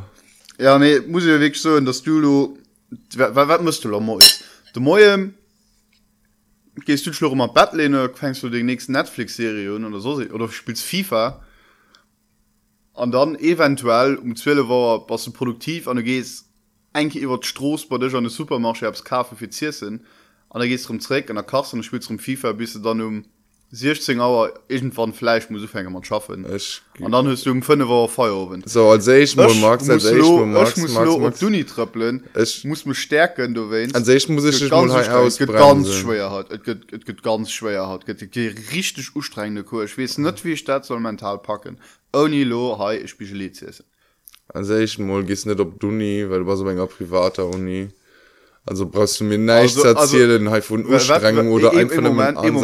ja 0.57 0.79
nee 0.79 0.99
muss 1.01 1.25
ich 1.25 1.39
weg 1.39 1.55
so 1.55 1.77
in 1.77 1.85
das 1.85 2.01
du 2.01 2.57
wat 3.15 3.61
musst 3.61 3.83
du 3.83 3.99
mo 3.99 4.19
du 4.75 4.81
mo 4.81 4.97
gehst 6.85 7.07
du 7.07 7.13
schon 7.13 7.31
immer 7.31 7.47
bettlehne 7.47 8.11
fängst 8.13 8.43
du 8.43 8.49
den 8.49 8.65
nächsten 8.65 8.91
netflix 8.91 9.37
serien 9.37 9.85
oder 9.85 9.99
so 9.99 10.15
oder 10.15 10.49
spielst 10.49 10.83
fifa. 10.83 11.41
An 12.93 13.11
dann 13.11 13.35
eventuell 13.35 14.15
um 14.15 14.35
12 14.35 14.69
war 14.69 15.09
was 15.09 15.23
du 15.23 15.31
produktiv 15.31 15.87
an 15.87 15.97
du 15.97 16.03
gehst 16.03 16.49
enke 16.93 17.19
iwwer 17.19 17.39
stroß 17.41 17.87
bei 17.87 17.97
dich 17.97 18.13
an 18.13 18.23
den 18.23 18.29
supermarsche 18.29 18.87
abs 18.87 19.03
kafefizier 19.03 19.71
sind. 19.71 20.03
An 20.49 20.59
der 20.59 20.67
gehst 20.67 20.89
rumreck 20.89 21.29
an 21.29 21.37
der 21.37 21.45
kasse 21.45 21.75
und 21.75 21.83
spielst 21.83 22.09
um 22.09 22.19
FIFA 22.19 22.51
bis 22.53 22.73
du 22.73 22.79
dann 22.79 23.01
um 23.01 23.25
16 23.71 24.19
Auer 24.19 24.53
irgendwann 24.67 25.13
Fleisch 25.13 25.49
muss 25.49 25.63
fänger 25.65 25.89
man 25.89 26.03
schaffen 26.03 26.45
ich, 26.55 26.81
und 26.99 27.11
dann 27.11 27.27
hast 27.27 27.45
du 27.45 27.51
um 27.51 27.61
5 27.61 27.85
Uhr 27.85 28.07
Feuer 28.07 28.57
so 28.65 28.89
als 28.89 29.07
ich 29.07 29.31
ich, 29.31 29.35
mag 29.35 29.85
muss 29.85 30.11
lo, 30.11 30.45
Max, 30.45 30.77
muss 30.77 30.93
Max, 30.93 31.17
Max. 31.17 31.39
du 31.39 31.49
nie 31.49 31.63
tripppeln 31.63 32.23
ich 32.35 32.63
muss 32.63 32.85
mich 32.85 32.99
stärken 32.99 33.53
du 33.53 33.69
wennst 33.69 33.95
an 33.95 34.05
sich 34.05 34.29
muss 34.29 34.45
ich 34.45 34.69
ganz, 34.69 34.93
aus 35.09 35.37
ganz 35.37 35.93
schwer 35.93 36.31
hat 36.31 36.63
geht 36.63 37.23
ganz 37.23 37.51
schwer 37.51 37.87
hat 37.87 38.05
richtig 38.07 39.15
ustrengende 39.15 39.63
Kur 39.63 39.83
ich 39.83 39.97
weiß 39.97 40.19
nicht 40.19 40.45
wie 40.45 40.57
statt 40.57 40.85
soll 40.85 40.99
mental 40.99 41.39
packen. 41.39 41.77
Oni 42.13 42.43
lo 42.43 42.77
hi 42.79 42.97
ich 42.97 43.11
spiele 43.11 43.51
an 44.53 44.63
sich 44.63 44.99
mal 44.99 45.23
gehst 45.23 45.47
nicht 45.47 45.59
ob 45.59 45.79
du 45.79 45.91
nie 45.91 46.29
weil 46.29 46.39
du 46.39 46.47
war 46.47 46.55
so 46.55 46.65
länger 46.65 46.87
privater 46.87 47.47
uni. 47.47 47.89
Also 48.67 48.87
brauchst 48.87 49.19
du 49.19 49.25
mir 49.25 49.37
nicht 49.37 49.51
also, 49.51 49.83
erzählen 49.83 50.47
also, 50.47 50.61
von 50.61 50.85
Ustrengung 50.85 51.51
oder 51.51 51.71
einfach 51.71 51.97
im 51.97 52.03
Moment, 52.03 52.43
im 52.43 52.55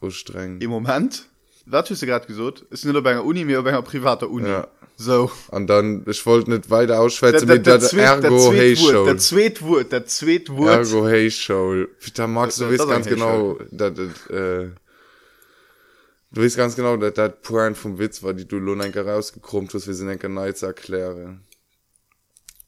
Moment, 0.00 0.14
streng. 0.14 0.60
Im 0.60 0.70
Moment? 0.70 1.26
Wat 1.66 1.88
du 1.90 1.94
grad 2.06 2.26
gesot 2.26 2.62
ist 2.70 2.84
nur 2.84 3.02
bei 3.02 3.20
Uni 3.20 3.44
mir 3.44 3.62
bei 3.62 3.80
privater 3.82 4.28
Uni. 4.28 4.48
Ja. 4.48 4.66
so. 5.00 5.30
An 5.50 5.66
dann 5.66 6.04
ich 6.06 6.24
wollte 6.26 6.50
net 6.50 6.70
weiter 6.70 7.00
ausschwätzen 7.00 7.48
mit 7.48 7.66
der 7.66 7.80
ergo 7.80 8.52
der 9.04 9.18
zweetwur 9.18 9.84
der 9.84 10.06
zweetwur 10.06 10.70
ergo 10.70 11.08
hey 11.08 11.30
show. 11.30 11.86
Da 12.14 12.26
magst 12.26 12.60
du 12.60 12.70
wis 12.70 12.86
ganz 12.86 13.06
genau 13.06 13.58
dat 13.70 13.98
äh, 13.98 14.70
du 16.32 16.42
wisst 16.42 16.56
ganz 16.56 16.76
genau 16.76 16.96
dat 16.96 17.16
dat 17.18 17.42
point 17.42 17.76
vom 17.76 17.98
witz 17.98 18.22
war 18.22 18.34
die 18.34 18.46
du 18.46 18.58
lohn 18.58 18.80
enke 18.80 19.04
rausgekrummt 19.04 19.74
was 19.74 19.86
wir 19.86 19.94
sind 19.94 20.08
enke 20.08 20.28
ne 20.28 20.54
erklären 20.60 21.44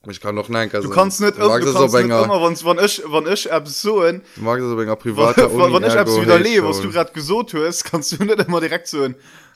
ich 0.08 0.20
kann 0.20 0.34
noch 0.34 0.48
nein 0.48 0.68
du 0.70 0.90
kannst 0.90 1.20
nicht 1.20 1.38
wann 1.38 2.78
ich 2.84 3.02
wann 3.06 3.26
ich 3.32 3.52
ab 3.52 3.68
so 3.68 4.00
privat 4.00 5.36
wieder 5.36 6.38
le 6.38 6.64
was 6.64 6.80
du 6.80 6.90
grad 6.90 7.14
gesot 7.14 7.54
hast 7.54 7.84
kannst 7.90 8.12
du 8.12 8.24
nicht 8.24 8.40
immer 8.40 8.60
direkt 8.60 8.88
so 8.88 9.08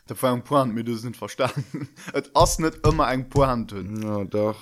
der 0.09 0.17
vor 0.17 0.37
point 0.41 0.75
mir 0.75 0.85
du 0.85 0.95
sind 0.95 1.17
verstanden. 1.17 1.89
Et 2.15 2.31
ass 2.35 2.59
net 2.59 2.87
immer 2.87 3.11
eng 3.11 3.29
pohand 3.29 3.73
ja 3.73 4.25
doch. 4.25 4.57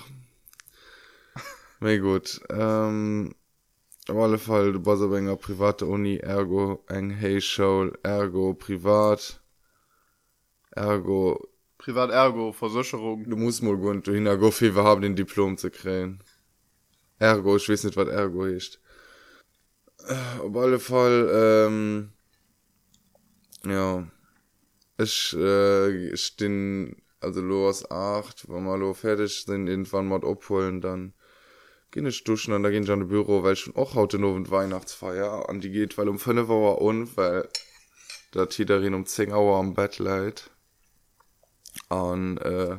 Me 1.79 1.99
gut 1.99 2.41
ähm, 2.49 3.35
auf 4.09 4.17
alle 4.17 4.37
fall 4.37 4.73
du 4.73 4.79
bas 4.79 5.01
enger 5.01 5.35
private 5.35 5.85
uni 5.85 6.17
ergo 6.17 6.83
eng 6.87 7.11
hey 7.11 7.39
show 7.41 7.91
ergo 8.03 8.53
privat 8.53 9.39
ergo 10.71 11.47
privat 11.85 12.09
ergo 12.09 12.51
versicherung 12.51 13.29
du 13.29 13.35
musst 13.35 13.61
mal 13.61 13.77
gut 13.77 14.07
du 14.07 14.13
hin 14.13 14.25
go 14.25 14.51
wir 14.59 14.83
haben 14.83 15.03
den 15.03 15.15
diplom 15.15 15.55
zu 15.55 15.69
krähen 15.69 16.23
ergo 17.19 17.57
ich 17.57 17.69
weiß 17.69 17.83
nicht 17.83 17.95
was 17.95 18.07
ergo 18.07 18.45
ist. 18.45 18.79
Auf 20.39 20.55
alle 20.55 20.79
fall 20.79 21.29
ähm, 21.33 22.09
ja. 23.65 24.07
Ich 24.97 25.35
äh, 25.37 26.13
ich 26.13 26.35
den 26.37 26.95
also 27.19 27.41
los 27.41 27.89
acht 27.91 28.47
wo 28.49 28.59
mal 28.59 28.79
lo 28.79 28.93
fertig 28.95 29.45
sind 29.45 29.67
irgendwann 29.67 30.07
mal 30.07 30.23
opholen 30.23 30.81
dann 30.81 31.13
gene 31.91 32.09
duschen 32.09 32.53
an 32.53 32.63
da 32.63 32.71
gehen 32.71 32.87
schon 32.87 33.07
büro 33.07 33.43
weil 33.43 33.55
schon 33.55 33.75
auch 33.75 33.93
haut 33.93 34.13
nur 34.13 34.33
und 34.33 34.49
weihnachtsfeier 34.49 35.49
an 35.49 35.61
die 35.61 35.69
geht 35.71 35.97
weil 35.97 36.09
um 36.09 36.17
fünf 36.17 36.47
war 36.47 36.81
und 36.81 37.15
weil 37.15 37.47
da 38.31 38.45
darin 38.45 38.95
um 38.95 39.05
zehn 39.05 39.31
Uhr 39.31 39.57
am 39.57 39.75
bett 39.75 39.99
leid 39.99 40.49
an 41.95 42.37
äh, 42.37 42.77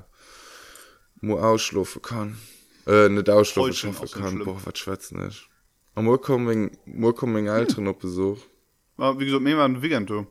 mo 1.21 1.39
ausschlufe 1.39 2.01
kann. 2.01 2.39
Äh, 2.87 3.09
net 3.09 3.29
ausschlufe 3.31 4.07
kann. 4.09 4.47
wat 4.47 4.79
schwätzen 4.79 5.21
is 5.21 5.49
am 5.97 6.05
mo 6.05 6.19
kom 6.19 6.71
mo 6.85 7.13
kom 7.13 7.37
eng 7.37 7.49
alter 7.49 7.87
op 7.89 8.01
besuch 8.01 8.39
ja, 8.99 9.19
wie 9.19 9.27
gesagt, 9.27 9.43
mir 9.43 9.83
vegan 9.83 10.07
du. 10.07 10.27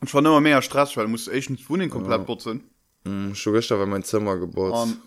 Und 0.00 0.14
war 0.14 0.20
immer 0.20 0.40
mehr 0.40 0.62
stress 0.62 0.96
weil 0.96 1.08
muss 1.08 1.28
echt 1.28 1.50
nicht 1.50 1.68
wohnen 1.68 1.90
komplett 1.90 2.26
putzen. 2.26 2.70
Mm, 3.04 3.34
schon 3.34 3.54
gestern 3.54 3.78
war 3.78 3.86
mein 3.86 4.04
zimmer 4.04 4.36
geburt 4.36 4.74
um, 4.74 5.02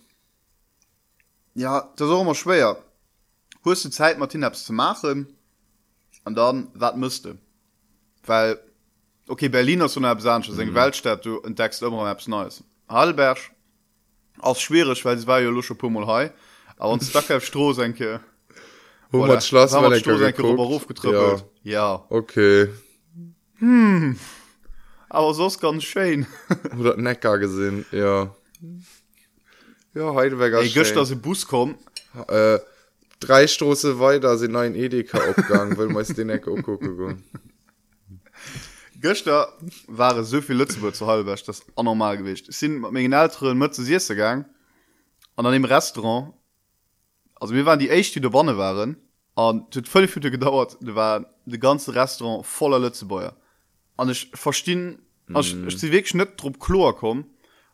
ja 1.53 1.91
das 1.95 2.09
auch 2.09 2.21
immer 2.21 2.35
schwer. 2.35 2.77
Höchste 3.63 3.91
zeit 3.91 4.17
martin 4.17 4.43
abs 4.43 4.65
zu 4.65 4.73
machen? 4.73 5.27
An 6.25 6.35
dann 6.35 6.67
wat 6.73 6.97
müsste 6.97 7.37
weil 8.25 8.59
okay 9.27 9.49
berliner 9.49 9.89
so 9.89 10.01
absche 10.01 10.51
mhm. 10.51 10.75
weltstadt 10.75 11.25
du 11.25 11.39
entdeckst 11.41 11.81
immer 11.81 12.09
apps 12.09 12.27
neues. 12.27 12.63
Halberg 12.89 13.37
als 14.39 14.61
schwerisch 14.61 15.05
weil 15.05 15.17
es 15.17 15.27
war 15.27 15.41
ja 15.41 15.49
lusche 15.49 15.75
pummel 15.75 16.05
he 16.05 16.29
aber 16.77 16.91
uns 16.91 17.11
da 17.13 17.21
strohsenke 17.39 18.19
schlossruf 19.11 20.87
getrüppelt 20.87 21.45
ja. 21.63 21.73
ja. 21.73 22.05
Okay. 22.09 22.69
Hm. 23.59 24.17
aber 25.09 25.33
sos 25.33 25.59
ganz 25.59 25.83
schön. 25.83 26.25
Oder 26.79 26.97
neckar 26.97 27.37
gesinn 27.37 27.85
ja. 27.91 28.35
Ja 29.93 30.15
heidelberger 30.15 30.63
göcht 30.63 31.05
sie 31.05 31.15
bus 31.15 31.47
kom 31.47 31.75
äh, 32.27 32.59
drei 33.19 33.47
stroße 33.47 33.99
weiter 33.99 34.37
sind 34.37 34.55
ein 34.55 34.75
edeka 34.75 35.19
abgang 35.19 35.77
will 35.77 35.87
me 35.87 36.03
den 36.03 36.29
ecke 36.29 36.61
gucken 36.61 37.23
Göster 39.03 39.51
waren 39.87 40.23
sovi 40.23 40.53
Lützeburg 40.53 40.95
zu 40.95 41.05
halb 41.05 41.27
das 41.45 41.61
anormal 41.75 42.17
gewicht 42.17 42.51
sind 42.53 42.79
Mützegang 42.81 44.45
an 45.35 45.45
an 45.45 45.51
dem 45.51 45.65
Restaurant 45.65 46.33
also 47.35 47.53
wir 47.53 47.65
waren 47.65 47.79
die 47.79 47.89
echt 47.89 48.15
die 48.15 48.21
der 48.21 48.29
Bonne 48.29 48.57
waren. 48.57 48.95
An 49.35 49.67
völlig 49.85 50.09
Fü 50.09 50.21
gedauert. 50.21 50.77
Da 50.79 50.95
war 50.95 51.25
de 51.45 51.59
ganze 51.59 51.93
Restaurant 51.93 52.45
voller 52.45 52.79
Lützebäuer 52.79 53.35
an 53.97 54.09
ich 54.09 54.31
verstehen 54.33 54.99
mm. 55.27 55.37
ich, 55.37 55.53
ich 55.53 55.91
weg 55.91 56.07
schnitt 56.07 56.37
trop 56.37 56.57
chlor 56.59 56.95
kom 56.95 57.25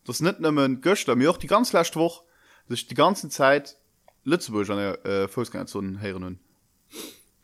das 0.05 0.21
net 0.21 0.37
Göster 0.81 1.15
mir 1.15 1.29
auch 1.29 1.37
die 1.37 1.47
ganz 1.47 1.71
last 1.73 1.95
woch 1.95 2.23
sich 2.67 2.87
die 2.87 2.95
ganze 2.95 3.29
Zeit 3.29 3.77
Lützeburg 4.23 4.69
an 4.69 4.77
der 4.77 5.05
äh, 5.05 5.27
Volksgang 5.27 5.67
zu 5.67 5.81
herinnen 5.99 6.39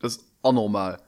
das 0.00 0.24
anormal 0.42 1.00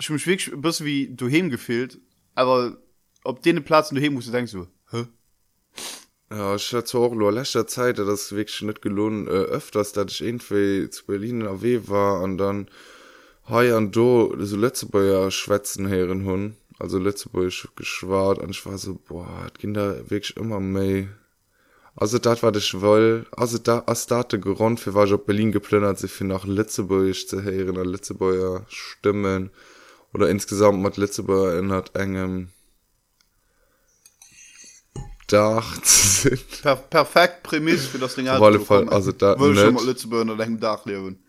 ich 0.00 0.10
mich 0.10 0.26
wirklich 0.26 0.52
bis 0.60 0.84
wie 0.84 1.08
du 1.08 1.28
hemgefehlt 1.28 1.98
aber 2.34 2.76
ob 3.24 3.42
den 3.42 3.62
Platz 3.64 3.90
du 3.90 4.00
hin 4.00 4.14
musst 4.14 4.28
du 4.28 4.32
denkst 4.32 4.52
du 4.52 4.66
hä? 4.90 5.06
ja 6.30 6.56
letzter 7.30 7.66
Zeit 7.66 7.98
das 7.98 8.32
wirklich 8.32 8.62
nicht 8.62 8.82
gelohnt 8.82 9.28
äh, 9.28 9.30
öfters 9.30 9.92
dass 9.92 10.12
ich 10.12 10.22
irgendwie 10.22 10.90
zu 10.90 11.06
Berlin 11.06 11.46
AW 11.46 11.88
war 11.88 12.22
und 12.22 12.38
dann 12.38 12.68
Hi 13.48 13.72
an 13.72 13.90
do 13.90 14.36
so 14.38 14.56
letzte 14.56 14.86
beier 14.86 15.32
schwätzen 15.32 15.88
heren 15.88 16.24
hun. 16.24 16.56
Also 16.78 16.98
letzte 16.98 17.28
bei 17.28 17.48
geschwar 17.74 18.40
an 18.40 18.50
ich 18.50 18.64
war 18.64 18.78
so 18.78 19.00
boah 19.08 19.48
kinder 19.58 20.08
wirklich 20.10 20.36
immer 20.36 20.60
mei 20.60 21.08
also 21.96 22.18
dat 22.18 22.42
war 22.44 22.54
ich 22.54 22.80
woll 22.80 23.26
also 23.32 23.58
da 23.58 23.82
as 23.86 24.06
date 24.06 24.40
gerund 24.40 24.78
für 24.78 24.94
war 24.94 25.06
ich 25.06 25.12
op 25.12 25.26
berlin 25.26 25.50
geplünnert 25.50 25.98
sich 25.98 26.12
für 26.12 26.24
nach 26.24 26.44
letzteburg 26.44 27.14
zu 27.28 27.42
heeren 27.42 27.76
an 27.78 27.88
letztebäuer 27.88 28.64
stimmen 28.68 29.50
oder 30.12 30.28
insgesamt 30.28 30.82
mat 30.82 30.96
letzteburg 30.96 31.52
erinnert 31.52 31.94
engem 31.96 32.48
dach 35.26 35.78
zu 35.82 36.28
sind 36.28 36.62
per 36.62 36.76
perfekt 36.76 37.42
Prämis 37.42 37.86
für 37.86 37.98
das 37.98 38.14
Ding 38.14 38.28
Auf 38.28 38.42
alle 38.42 38.60
Fall, 38.60 38.88
also 38.88 39.12
da. 39.12 39.34
Lützeburg 39.34 40.22
oder 40.22 40.36
deinem 40.36 40.60
Dach 40.60 40.84
leben. 40.84 41.22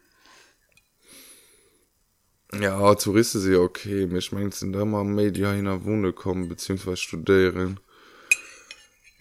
Ja 2.60 2.94
touristen 2.96 3.40
sie 3.40 3.56
okay. 3.56 4.06
Mich 4.06 4.32
meint 4.32 4.54
sind 4.54 4.76
immer 4.76 5.04
media 5.04 5.52
hin 5.52 5.86
wohne 5.86 6.14
kommen 6.14 6.50
beziehungsweise 6.50 6.98
studieren. 6.98 7.80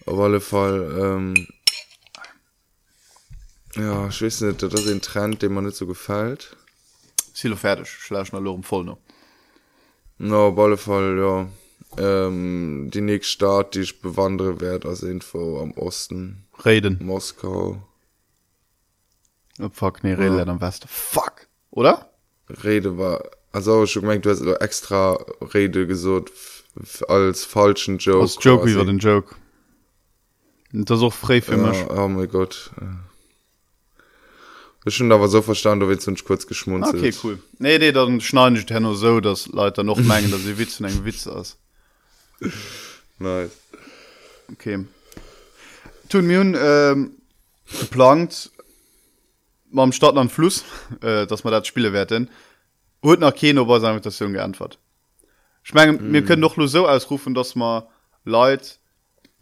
Auf 0.05 0.19
alle 0.19 0.41
fall 0.41 0.97
ähm, 0.99 1.47
ja 3.75 4.07
ich 4.09 4.21
weiß 4.21 4.41
nicht 4.41 4.61
das 4.61 4.73
ist 4.73 4.87
ein 4.87 5.01
trend 5.01 5.41
den 5.41 5.53
man 5.53 5.65
nicht 5.65 5.77
so 5.77 5.87
gefällt. 5.87 6.55
Silo 7.33 7.55
fertig. 7.55 7.89
Schla 7.89 8.23
Lo 8.33 8.61
voll 8.61 8.83
noch 8.83 8.99
na 10.23 10.37
auf 10.37 10.57
alle 10.57 10.77
fall 10.77 11.17
ja. 11.17 11.47
Ähm, 11.95 12.89
die 12.91 13.01
nächste 13.01 13.31
staat 13.33 13.75
die 13.75 13.81
ich 13.81 14.01
bewandere 14.01 14.59
werde 14.61 14.87
als 14.87 15.03
info 15.03 15.61
am 15.61 15.71
osten. 15.73 16.45
Reden. 16.65 16.97
Moskau. 17.03 17.83
Oh, 19.59 19.69
fuck 19.71 20.03
nee, 20.03 20.13
reden 20.13 20.37
ja. 20.37 20.47
am 20.47 20.61
West 20.61 20.85
fuck 20.87 21.47
oder? 21.69 22.09
Rede 22.63 22.97
war 22.97 23.23
also 23.51 23.85
schon 23.85 24.03
gemerkt 24.03 24.25
du 24.25 24.31
hast 24.31 24.41
extra 24.61 25.13
rede 25.53 25.85
gesucht 25.85 26.31
als 27.07 27.43
falschen 27.43 27.99
joke 27.99 28.21
das 28.21 28.37
Joke 28.41 28.63
quasi. 28.63 28.73
über 28.73 28.85
den 28.85 28.97
Joke. 28.97 29.35
Und 30.73 30.89
das 30.89 30.97
ist 30.97 31.03
auch 31.03 31.13
frei 31.13 31.41
für 31.41 31.57
mich. 31.57 31.77
ja, 31.77 32.03
oh 32.03 32.07
mein 32.07 32.29
gott 32.29 32.71
Ich 34.85 34.95
schon 34.95 35.11
aber 35.11 35.27
so 35.27 35.41
verstanden 35.41 35.81
du 35.81 35.87
willst 35.87 36.07
uns 36.07 36.23
kurz 36.23 36.45
geschmunzelt. 36.45 36.95
Okay 36.95 37.13
cool. 37.23 37.39
Nee 37.59 37.77
nee 37.77 37.91
dann 37.91 38.19
schneiden 38.21 38.57
ich 38.57 38.69
nur 38.69 38.95
so 38.95 39.19
dass 39.19 39.47
Leute 39.47 39.83
noch 39.83 39.97
mengen 40.11 40.31
dass 40.31 40.41
sie 40.41 40.57
Witz 40.57 40.81
ein 40.81 41.05
Witz 41.05 41.27
aus. 41.27 41.57
Nice. 43.19 43.51
okay. 44.51 44.85
Tun 46.09 46.27
mir 46.27 46.41
ähm, 46.41 47.11
geplant 47.79 48.51
am 49.75 49.91
Stadt 49.91 50.17
an 50.17 50.29
Fluss 50.29 50.63
äh, 51.01 51.25
dass 51.25 51.43
man 51.43 51.51
dat 51.51 51.67
spiele 51.67 51.93
werden. 51.93 52.29
Und 52.99 53.19
nach 53.19 53.33
Keno 53.33 53.67
war 53.67 53.79
seine 53.79 53.93
Invitation 53.93 54.33
geantwortet? 54.33 54.79
Ich 55.65 55.73
mein, 55.73 55.95
mm. 55.95 56.13
wir 56.13 56.23
können 56.23 56.41
doch 56.41 56.57
nur 56.57 56.67
so 56.67 56.87
ausrufen 56.87 57.33
dass 57.33 57.55
man 57.55 57.83
Leute 58.25 58.75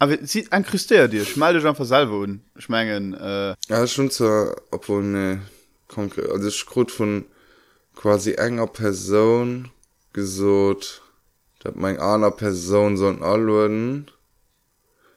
aber 0.02 0.18
sieht 0.26 0.52
ein 0.52 0.64
Christ 0.64 0.90
dir. 0.90 1.24
Schmal 1.24 1.54
dich 1.54 1.64
einfach 1.64 1.84
selber 1.84 2.16
un 2.24 2.40
ich 2.58 2.68
mengen 2.68 3.14
äh, 3.14 3.54
ja 3.68 3.86
schon 3.86 4.10
zur 4.10 4.56
obwohl 4.70 5.02
ne 5.04 5.40
konkret 5.88 6.28
also 6.30 6.48
ich 6.48 6.66
gut 6.66 6.90
von 6.90 7.24
quasi 7.94 8.32
enger 8.46 8.66
person 8.66 9.70
gesucht 10.12 11.02
dat 11.62 11.76
mein 11.76 11.98
einer 12.00 12.30
person 12.32 12.96
so 12.96 13.06
allen 13.08 14.10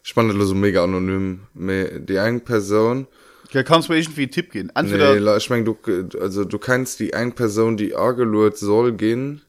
spannend 0.03 0.39
so 0.43 0.53
mega 0.53 0.83
anonym 0.83 1.41
Me- 1.53 1.99
die 1.99 2.17
eng 2.17 2.41
person. 2.41 3.07
Ja, 3.51 3.63
kannst 3.63 3.87
du 3.87 3.93
mir 3.93 3.99
irgendwie 3.99 4.23
einen 4.23 4.31
Tipp 4.31 4.51
gehen 4.51 4.67
Nee, 4.67 4.79
entweder 4.81 5.19
la- 5.19 5.37
ich 5.37 5.49
mein, 5.49 5.65
du 5.65 5.77
also 6.19 6.43
du 6.45 6.57
kannst 6.59 6.99
die 6.99 7.13
ein 7.13 7.33
person 7.33 7.77
die 7.77 7.95
agelurt 7.95 8.57
soll 8.57 8.91
gehen 8.93 9.41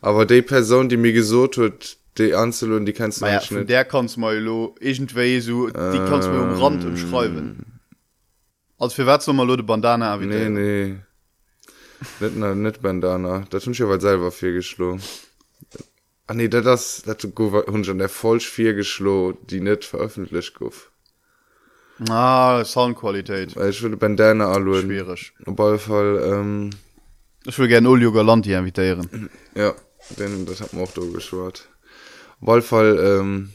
aber 0.00 0.26
die 0.26 0.42
person 0.42 0.88
die 0.88 0.96
mir 0.96 1.12
gesucht 1.12 1.56
wird 1.58 1.96
die 2.18 2.34
Anzel 2.34 2.72
und 2.72 2.86
die 2.86 2.92
kannst 2.92 3.20
du 3.20 3.24
naja, 3.24 3.42
nicht. 3.50 3.68
der 3.68 3.84
kannst 3.84 4.18
mal 4.18 4.38
lo 4.38 4.74
irgendwie 4.80 5.40
so 5.40 5.68
die 5.68 5.98
kannst 6.08 6.28
du 6.28 6.32
mir 6.32 6.42
um 6.42 6.62
Rand 6.62 6.84
umschreiben. 6.84 7.80
Als 8.78 8.94
für 8.94 9.06
wat 9.06 9.26
mal 9.28 9.46
de 9.46 9.62
Bandana 9.62 10.16
nee 10.16 10.26
nee, 10.26 10.48
nee. 10.48 10.96
Net 12.20 12.36
na 12.36 12.54
net 12.54 12.82
bandana. 12.82 13.44
Dat 13.50 13.64
hun 13.64 13.74
weil 13.88 14.00
selber 14.00 14.30
vier 14.30 14.52
geschlo 14.52 14.98
ah 16.26 16.34
nee 16.34 16.48
dat 16.48 16.64
das 16.64 17.02
dat 17.02 17.22
hun 17.22 17.84
schon 17.84 17.98
der 17.98 18.08
falsch 18.08 18.48
vier 18.48 18.74
geschlo 18.74 19.32
die 19.50 19.60
net 19.60 19.84
veröffentlicht 19.84 20.54
gouf 20.54 20.90
ah, 22.10 22.64
Soundqualität. 22.64 23.56
Weil 23.56 23.70
ich 23.70 23.82
würde 23.82 23.96
bandana 23.96 24.46
allo 24.46 24.80
schwierig. 24.80 25.32
Op 25.46 25.60
all 25.60 25.78
fall 25.78 26.22
ähm, 26.24 26.70
ich 27.44 27.58
will 27.58 27.68
gerne 27.68 27.88
Olio 27.88 28.12
Galanti 28.12 28.52
invitieren. 28.52 29.30
ja 29.54 29.74
denn 30.18 30.44
das 30.46 30.60
hat 30.60 30.72
man 30.72 30.84
auch 30.84 30.92
do 30.92 31.10
geschwart 31.12 31.68
wallfall 32.42 32.98
ähm, 32.98 33.52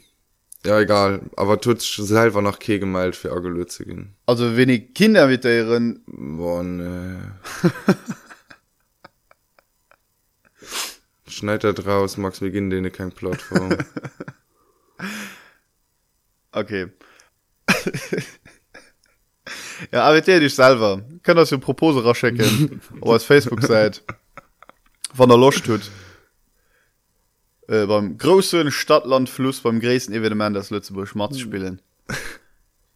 ja 0.65 0.79
egal. 0.79 1.21
Aber 1.35 1.61
tut 1.61 1.81
selber 1.81 2.41
nach 2.41 2.57
ke 2.59 2.79
gemalt 2.79 3.15
für 3.15 3.31
agelö 3.31 3.65
zu 3.65 3.85
gehen. 3.85 4.15
Also 4.25 4.57
wenn 4.57 4.69
ich 4.69 4.93
Kinder 4.93 5.25
invitieren 5.25 6.03
Boah, 6.07 6.63
nee. 6.63 7.19
schneid 11.27 11.63
da 11.63 11.71
draus 11.71 12.17
max 12.17 12.41
wir 12.41 12.49
gehen 12.49 12.71
denen 12.71 12.91
kein 12.91 13.11
plattform 13.11 13.77
okay. 16.51 16.87
Ja 19.91 20.03
aber 20.03 20.21
dich 20.21 20.55
selber. 20.55 21.03
Kann 21.23 21.37
das 21.37 21.51
Propose 21.51 22.03
rachecken 22.03 22.81
oder 23.01 23.13
als 23.13 23.23
Facebook 23.23 23.61
seid. 23.61 24.03
Von 25.13 25.29
der 25.29 25.37
Losch 25.37 25.61
tut 25.61 25.91
äh, 27.67 27.85
beim 27.85 28.17
großen 28.17 28.71
Stadtlandfluss 28.71 29.61
beim 29.61 29.79
grästen 29.79 30.13
Evenement 30.13 30.55
das 30.55 30.69
Lützeburg 30.69 31.07
Schmatz 31.07 31.39
spielen. 31.39 31.81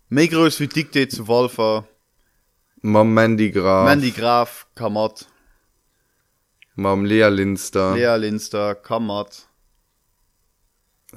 Mé 0.09 0.27
groß 0.27 0.59
wie 0.59 0.67
Dikte 0.67 1.07
zu 1.07 1.27
Wolfer 1.27 1.87
mam 2.81 3.13
mandy 3.13 3.51
graf. 3.51 3.85
Mandy 3.85 4.11
Graf 4.11 4.67
Kamat. 4.75 5.27
Mam 6.75 7.05
lea 7.05 7.29
linster. 7.29 7.95
Lea 7.95 8.17
Linster 8.17 8.75
Kamat. 8.75 9.47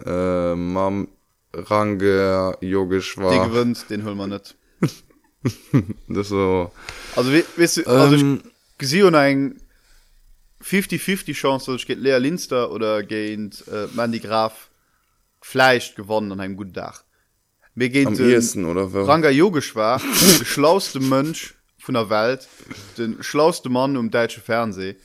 Äh, 0.04 0.54
mam 0.54 1.08
range 1.52 2.56
yogisch 2.60 3.14
die 3.14 3.22
war 3.22 3.48
gewünnt 3.48 3.88
den 3.90 4.04
hol 4.04 4.16
man 4.16 4.30
net 4.30 4.56
das 6.08 6.28
so. 6.28 6.72
Also 7.16 7.32
wie, 7.32 7.44
weißt 7.56 7.76
du, 7.78 7.86
also 7.86 8.16
ähm, 8.16 8.42
ich 8.44 8.78
gesehen 8.78 9.14
eng 9.14 9.60
50-50 10.64 11.34
chance 11.34 11.70
dass 11.70 11.82
ich 11.82 11.86
geht 11.86 11.98
leer 11.98 12.18
linster 12.18 12.70
oder 12.70 13.02
gehend 13.02 13.64
äh, 13.68 13.86
man 13.94 14.12
die 14.12 14.20
graf 14.20 14.70
fleisch 15.40 15.94
gewonnen 15.94 16.32
an 16.32 16.40
einem 16.40 16.56
guten 16.56 16.72
dach 16.72 17.04
mir 17.74 17.90
geht 17.90 18.06
am 18.06 18.18
ehesten 18.18 18.64
oder 18.64 18.92
ranga 18.92 19.30
yogisch 19.30 19.74
war 19.74 20.00
der 20.00 20.44
schlauste 20.44 21.00
mönsch 21.00 21.54
von 21.78 21.94
der 21.94 22.08
welt 22.08 22.48
den 22.96 23.22
schlauste 23.22 23.68
mann 23.68 23.96
um 23.96 24.10
deutsche 24.10 24.40
fernseh 24.40 24.96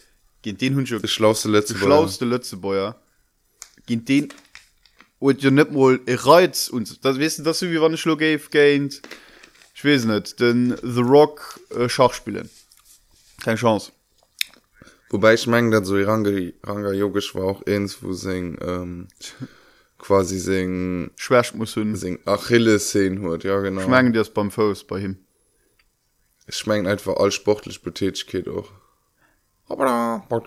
gehen 0.41 0.57
den 0.57 0.75
hun 0.75 0.85
das 0.85 1.11
schlauste 1.11 1.49
letzte 1.49 1.73
der 1.73 1.81
schlauste 1.81 2.25
Lützebäuer 2.25 2.95
gehen 3.85 4.05
den 4.05 4.29
und 5.19 5.43
ja 5.43 5.51
net 5.51 5.73
mal 5.73 5.99
e 6.05 6.15
reiz 6.15 6.69
und 6.69 7.03
das 7.03 7.19
wissen 7.19 7.43
das 7.43 7.61
wie 7.61 7.81
wann 7.81 7.97
schlo 7.97 8.15
geint 8.15 9.01
ich 9.75 9.85
weiß 9.85 10.05
net 10.05 10.39
den 10.39 10.77
the 10.81 11.01
rock 11.01 11.59
äh, 11.75 11.89
schachspielen 11.89 12.49
keine 13.43 13.57
chance 13.57 13.91
wobei 15.09 15.33
ich 15.33 15.47
meng 15.47 15.71
dat 15.71 15.85
so 15.85 15.95
range 15.95 16.53
range 16.63 16.93
yogisch 16.93 17.35
war 17.35 17.45
auch 17.45 17.65
eins 17.65 18.01
wo 18.01 18.13
sing 18.13 18.57
ähm, 18.61 19.07
quasi 19.99 20.39
sing 20.39 21.11
schwersch 21.15 21.53
muss 21.53 21.75
hun 21.75 21.95
sing 21.95 22.19
achilles 22.25 22.91
sehen 22.91 23.21
huet 23.21 23.43
ja 23.43 23.59
genau. 23.59 23.81
Schmengen 23.81 24.13
dir 24.13 24.19
das 24.19 24.33
beim 24.33 24.49
Fos 24.49 24.83
bei 24.83 24.99
ihm. 24.99 25.17
Ich 26.47 26.65
mein 26.65 26.87
einfach 26.87 27.17
all 27.17 27.31
sportlich 27.31 27.83
betätigkeit 27.83 28.47
auch. 28.47 28.71
Aber 29.67 29.85
da, 29.85 30.25
da 30.29 30.41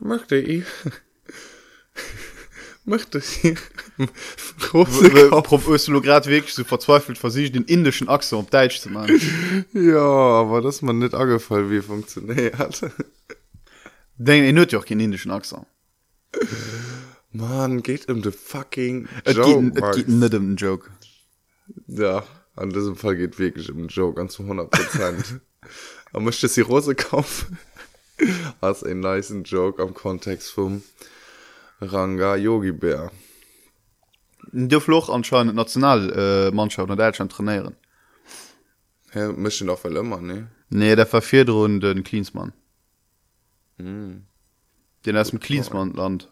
möchte 0.00 0.36
ich 0.36 0.64
möchte 2.84 3.18
ich 3.18 3.56
große 4.60 5.30
Kopf. 5.30 6.02
grad 6.02 6.26
weg 6.26 6.48
so 6.48 6.64
verzweifelt 6.64 7.16
versicht 7.16 7.54
den 7.54 7.64
indischen 7.64 8.08
Achse 8.08 8.36
um 8.36 8.50
Deutsch 8.50 8.80
zu 8.80 8.90
machen. 8.90 9.20
Ja 9.72 10.42
aber 10.42 10.60
das 10.60 10.82
man 10.82 10.98
nicht 10.98 11.14
angefallen 11.14 11.70
wie 11.70 11.80
funktioniert 11.80 12.82
Den 14.18 14.44
er 14.44 14.52
hört 14.52 14.72
ja 14.72 14.78
auch 14.78 14.84
keinen 14.86 15.00
indischen 15.00 15.30
Achse 15.30 15.64
man 17.32 17.82
geht 17.82 18.08
um 18.08 18.22
the 18.22 18.30
fucking 18.30 19.08
Et 19.24 19.36
Joke, 19.36 19.70
geht- 19.70 19.94
geht 19.94 20.08
nicht 20.08 20.34
um 20.34 20.46
den 20.50 20.56
Joke. 20.56 20.90
Ja 21.86 22.24
an 22.56 22.70
diesem 22.70 22.96
fall 22.96 23.16
geht 23.16 23.38
wirklich 23.38 23.70
um 23.70 23.78
den 23.78 23.88
Joke 23.88 24.20
an 24.20 24.28
zu 24.28 24.42
100 24.42 24.70
prozent. 24.70 25.40
Man 26.12 26.24
möchte 26.24 26.48
sie 26.48 26.62
rose 26.62 26.94
kaufen. 26.94 27.58
Als 28.60 28.82
ein 28.82 28.98
nice 29.00 29.32
Joke 29.44 29.80
am 29.82 29.94
kontext 29.94 30.50
vom 30.50 30.82
ranga 31.80 32.34
yogi 32.36 32.72
bär. 32.72 33.12
Der 34.50 34.80
Fluch 34.80 35.08
anscheinend 35.08 35.54
nationalmannschaft 35.54 36.88
äh, 36.88 36.92
in 36.92 36.98
Deutschland 36.98 37.30
trainieren. 37.30 37.76
Ja, 39.14 39.30
möchten 39.30 39.70
auch 39.70 39.84
immer 39.84 40.20
ne? 40.20 40.50
Nee 40.70 40.96
der 40.96 41.06
verfir 41.06 41.44
den 41.44 42.02
Klinsmann 42.02 42.52
den 43.78 45.16
aus 45.16 45.30
dem 45.30 45.40
Klinsmannland. 45.40 46.30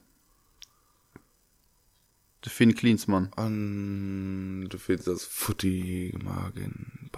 De 2.44 2.52
Finn 2.52 2.74
Klinsmann. 2.74 3.32
An 3.36 4.66
du 4.68 4.78
fehlst 4.78 5.06
das 5.06 5.24
Futti 5.24 6.14
Magen 6.22 7.10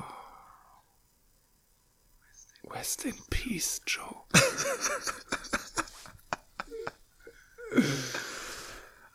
West 2.70 3.04
in 3.04 3.14
Peace 3.30 3.80
Joe. 3.86 4.24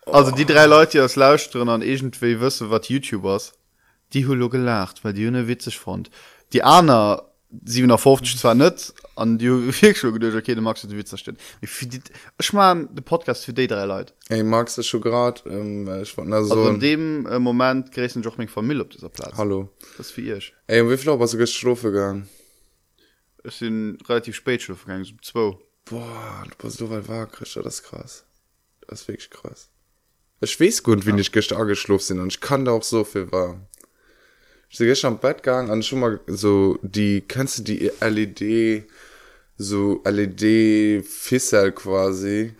Also 0.05 0.31
die 0.31 0.45
drei 0.45 0.67
Leute 0.67 0.91
die 0.91 0.97
das 0.99 1.15
lauscht 1.15 1.55
drin 1.55 1.69
an 1.69 1.81
irgendwie 1.81 2.39
wüsse 2.39 2.69
wat 2.69 2.89
youtubers 2.89 3.53
die 4.13 4.27
hulo 4.27 4.49
gelacht 4.49 5.03
weil 5.03 5.13
die 5.13 5.25
hunne 5.25 5.47
witzig 5.47 5.79
fand. 5.79 6.11
Die 6.51 6.63
Anna 6.63 7.23
750 7.65 8.37
zwar 8.37 8.55
net 8.55 8.93
an 9.15 9.35
okay, 9.35 10.55
du 10.55 10.61
magst 10.61 10.83
du 10.83 10.89
Witzer 10.89 11.17
stehen. 11.17 11.37
Ich 11.61 12.53
mein 12.53 12.93
de 12.95 13.03
Podcast 13.03 13.45
für 13.45 13.53
die 13.53 13.67
drei 13.67 13.85
Leute. 13.85 14.13
Ey 14.29 14.43
magst 14.43 14.77
du 14.77 14.83
schon 14.83 15.01
grad 15.01 15.43
ähm, 15.45 15.87
ich 16.01 16.17
war 16.17 16.25
also 16.31 16.55
so 16.55 16.67
in 16.69 16.79
dem 16.79 17.25
äh, 17.27 17.37
Moment 17.39 17.91
geresen 17.91 18.23
doch 18.23 18.37
mich 18.37 18.49
Familie 18.49 18.83
auf 18.83 18.89
dieser 18.89 19.09
Platz. 19.09 19.37
Hallo. 19.37 19.69
Das 19.97 20.11
für 20.11 20.21
ihr 20.21 20.39
Ey 20.67 20.81
und 20.81 20.89
wie 20.89 20.97
viel 20.97 21.15
du 21.15 21.37
geschlafen 21.37 21.91
gegangen? 21.91 22.29
Es 23.43 23.59
sind 23.59 23.97
relativ 24.09 24.35
spät 24.35 24.61
schon 24.61 24.75
vergangen 24.75 25.03
so 25.03 25.11
um 25.11 25.21
zwei. 25.21 25.57
Boah 25.85 26.43
du 26.49 26.55
bist 26.57 26.77
so 26.77 26.89
weit 26.89 27.07
war 27.07 27.27
Christa 27.27 27.61
das 27.61 27.75
ist 27.75 27.83
krass. 27.83 28.25
Das 28.87 29.01
ist 29.01 29.07
wirklich 29.07 29.29
krass. 29.29 29.69
Ich 30.41 30.59
weiß 30.59 30.83
gut 30.83 31.05
wie 31.05 31.11
ja. 31.11 31.17
ich 31.17 31.31
gestern 31.31 31.67
geschlafen 31.67 32.03
sind 32.03 32.19
und 32.19 32.33
ich 32.33 32.41
kann 32.41 32.65
da 32.65 32.71
auch 32.71 32.83
so 32.83 33.03
viel 33.03 33.31
war 33.31 33.59
ich 34.73 34.79
bin 34.79 34.87
gestern 34.87 35.13
am 35.13 35.19
Bett 35.19 35.43
gegangen 35.43 35.69
und 35.69 35.85
schon 35.85 35.99
mal 35.99 36.19
so 36.27 36.77
die 36.81 37.21
kennst 37.21 37.59
du 37.59 37.63
die 37.63 37.91
LED 38.01 38.85
so 39.57 40.01
LED 40.03 41.05
Fissel 41.05 41.71
quasi 41.71 42.53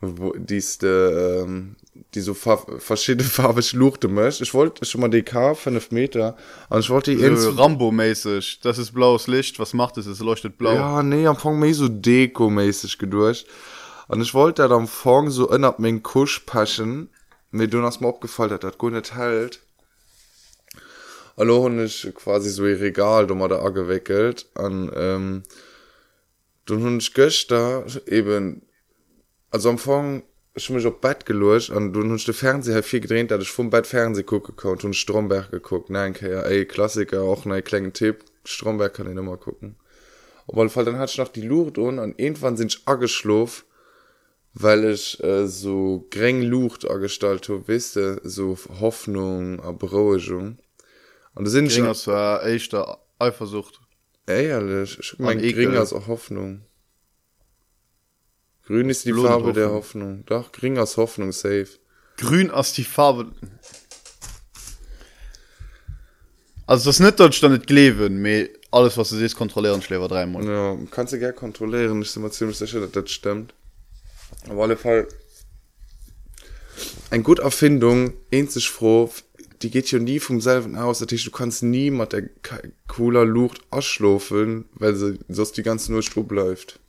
wo 0.00 0.32
die 0.32 0.56
ist 0.56 0.82
ähm, 0.82 1.76
die 2.14 2.20
so 2.20 2.32
fa 2.34 2.56
verschiedene 2.78 3.28
Farbe 3.38 3.62
schluchte 3.62 4.08
möcht 4.08 4.40
ich 4.40 4.54
wollte 4.54 4.84
schon 4.86 5.02
mal 5.02 5.08
DK 5.10 5.54
fünf 5.54 5.90
Meter 5.90 6.36
und 6.70 6.80
ich 6.80 6.88
wollte 6.90 7.14
die 7.14 7.22
äh, 7.22 7.28
ins- 7.28 7.56
Rambo 7.58 7.92
mäßig 7.92 8.60
das 8.62 8.78
ist 8.78 8.92
blaues 8.92 9.26
Licht 9.26 9.58
was 9.58 9.74
macht 9.74 9.98
es 9.98 10.06
es 10.06 10.20
leuchtet 10.20 10.56
blau 10.58 10.74
Ja, 10.74 11.02
nee, 11.02 11.26
am 11.26 11.36
Anfang 11.36 11.58
mehr 11.58 11.74
so 11.74 11.86
Deko-mäßig 11.86 12.98
gedurcht. 12.98 13.46
Und 14.08 14.20
ich 14.22 14.34
wollte 14.34 14.66
da 14.66 14.74
am 14.74 14.82
Anfang 14.82 15.30
so 15.30 15.50
in 15.50 15.64
ab 15.64 15.78
meinen 15.78 16.02
Kusch 16.02 16.40
passen. 16.40 17.08
Mir 17.50 17.68
du 17.68 17.82
hast 17.82 18.00
mir 18.00 18.08
aufgefallen, 18.08 18.50
dass 18.50 18.60
das 18.60 18.76
gut 18.78 18.92
nicht 18.92 19.14
hält. 19.14 19.60
hallo 21.36 21.62
hun 21.62 21.84
ich 21.84 22.12
quasi 22.14 22.50
so 22.50 22.66
ihr 22.66 22.80
Regal 22.80 23.26
dummer 23.26 23.48
da 23.48 23.60
abgewickelt 23.60 24.46
an 24.54 24.90
ähm, 24.94 25.42
dann 26.66 26.82
hun 26.82 26.98
ich 26.98 27.14
Göster 27.14 27.86
eben 28.06 28.62
also 29.50 29.68
am 29.68 29.76
Anfang 29.76 30.22
ich 30.54 30.68
mich 30.68 30.84
op 30.84 31.00
Bett 31.00 31.24
gelöscht 31.24 31.70
an 31.70 31.92
du 31.92 32.00
hunst 32.00 32.28
de 32.28 32.34
Fernseh 32.34 32.72
her 32.72 32.82
viel 32.82 33.00
gedreht 33.00 33.30
dat 33.30 33.40
ich 33.40 33.50
vom 33.50 33.70
Bett 33.70 33.86
Fernseh 33.86 34.22
gucken 34.22 34.56
konnte 34.56 34.86
und 34.86 34.94
Stromberg 34.94 35.50
geguckt. 35.50 35.88
Nein 35.88 36.14
ja, 36.20 36.42
ey, 36.42 36.66
Klassiker 36.66 37.22
auch 37.22 37.46
ne 37.46 37.62
kleinen 37.62 37.94
Tipp 37.94 38.24
Stromberg 38.44 38.92
kann 38.92 39.10
ich 39.10 39.16
immer 39.16 39.38
gucken. 39.38 39.76
Obwohl 40.46 40.68
fall 40.68 40.84
dann 40.84 40.98
hat 40.98 41.10
ich 41.10 41.18
noch 41.18 41.28
die 41.28 41.46
Lucht 41.46 41.78
und 41.78 41.98
an 41.98 42.14
irgendwann 42.16 42.56
sind 42.58 42.74
ich 42.74 42.82
aggeschlof 42.86 43.64
weil 44.54 44.84
ich 44.84 45.22
äh, 45.24 45.46
so 45.46 46.06
greng 46.10 46.42
Lucht 46.42 46.84
ergestalt 46.84 47.48
habe 47.48 47.66
wisste 47.68 48.20
so 48.22 48.58
Hoffnung 48.80 49.60
Erbrochung 49.60 50.58
Und 51.34 51.44
da 51.44 51.50
sind 51.50 51.68
Ging 51.68 51.84
das 51.84 52.06
war 52.06 52.44
echter 52.46 52.98
Eifersucht 53.18 53.80
ey, 54.26 54.46
ehrlich, 54.46 54.98
ich 54.98 55.18
mein 55.18 55.40
auch 55.40 56.06
Hoffnung. 56.06 56.64
Grün 58.66 58.90
ist 58.90 59.04
die 59.04 59.12
Blut 59.12 59.26
Farbe 59.26 59.52
der 59.52 59.70
Hoffnung. 59.70 60.08
Hoffnung. 60.08 60.26
Doch, 60.26 60.52
gering 60.52 60.78
als 60.78 60.96
Hoffnung, 60.96 61.32
safe. 61.32 61.68
grün 62.16 62.50
als 62.50 62.72
die 62.72 62.84
Farbe 62.84 63.32
also 66.66 66.88
das 66.88 67.00
net 67.00 67.18
Deutschland 67.18 67.54
nicht 67.54 67.66
kleven 67.66 68.22
me 68.22 68.48
alles 68.70 68.96
was 68.96 69.10
du 69.10 69.16
siehst 69.16 69.36
kontrollieren 69.36 69.82
schläfer 69.82 70.08
dreimal 70.08 70.44
Ja, 70.44 70.78
kannst 70.90 71.12
du 71.12 71.18
gerne 71.18 71.34
kontrollieren. 71.34 72.00
Ich 72.02 72.14
bin 72.14 72.22
mir 72.22 72.30
ziemlich 72.30 72.56
sicher, 72.56 72.80
dass 72.80 72.92
das 72.92 73.10
stimmt. 73.10 73.54
Auf 74.48 74.58
alle 74.58 74.76
Fall. 74.76 75.06
Eine 77.10 77.22
gute 77.22 77.42
Erfindung, 77.42 78.14
einzig 78.32 78.70
froh, 78.70 79.10
die 79.62 79.70
geht 79.70 79.90
ja 79.90 79.98
nie 79.98 80.18
vom 80.18 80.40
selben 80.40 80.76
aus. 80.76 81.00
Heißt, 81.00 81.26
du 81.26 81.30
kannst 81.30 81.62
nie 81.62 81.90
mit 81.90 82.12
der 82.12 82.28
cooler 82.88 83.24
Luft 83.24 83.62
ausschlafen, 83.70 84.66
weil 84.74 84.94
sie 84.94 85.18
sonst 85.28 85.56
die 85.56 85.62
ganze 85.62 85.92
nur 85.92 86.02
Strub 86.02 86.30
läuft. 86.32 86.80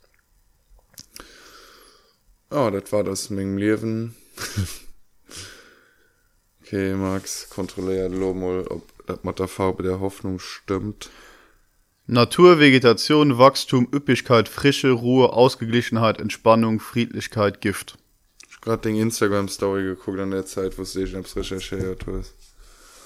Ja, 2.50 2.70
das 2.70 2.92
war 2.92 3.04
das 3.04 3.30
mit 3.30 3.40
dem 3.40 3.58
Leben. 3.58 4.14
okay, 6.62 6.94
Max, 6.94 7.48
kontrollier 7.50 8.08
lo 8.08 8.34
mal, 8.34 8.66
ob 8.68 8.82
das 9.06 9.22
mit 9.22 9.38
der 9.38 9.48
Farbe 9.48 9.82
der 9.82 10.00
Hoffnung 10.00 10.38
stimmt. 10.38 11.10
Natur 12.06 12.60
Vegetation 12.60 13.38
Wachstum 13.38 13.88
Üppigkeit 13.90 14.48
frische 14.48 14.90
Ruhe 14.90 15.32
Ausgeglichenheit 15.32 16.20
Entspannung 16.20 16.78
Friedlichkeit 16.78 17.62
Gift 17.62 17.96
Ich 18.46 18.56
hab 18.56 18.62
grad 18.62 18.84
den 18.84 18.96
Instagram 18.96 19.48
Story 19.48 19.84
geguckt 19.84 20.18
an 20.18 20.30
der 20.30 20.44
Zeit, 20.44 20.76
wo 20.76 20.82
du 20.82 21.04
dich 21.04 21.36
recherchiert 21.36 22.04
hast. 22.06 22.43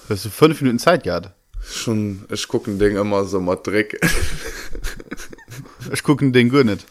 Hast 0.09 0.25
du 0.25 0.29
fünf 0.29 0.61
Minuten 0.61 0.79
Zeit 0.79 1.03
gehabt 1.03 1.31
Schon, 1.61 2.25
ich 2.31 2.47
gucke 2.47 2.71
ein 2.71 2.79
Ding 2.79 2.95
immer 2.95 3.25
so 3.25 3.39
mal 3.39 3.57
Dreck. 3.57 3.99
ich 5.91 6.03
gucken 6.03 6.31
den 6.31 6.49
gut 6.49 6.65
nicht 6.65 6.85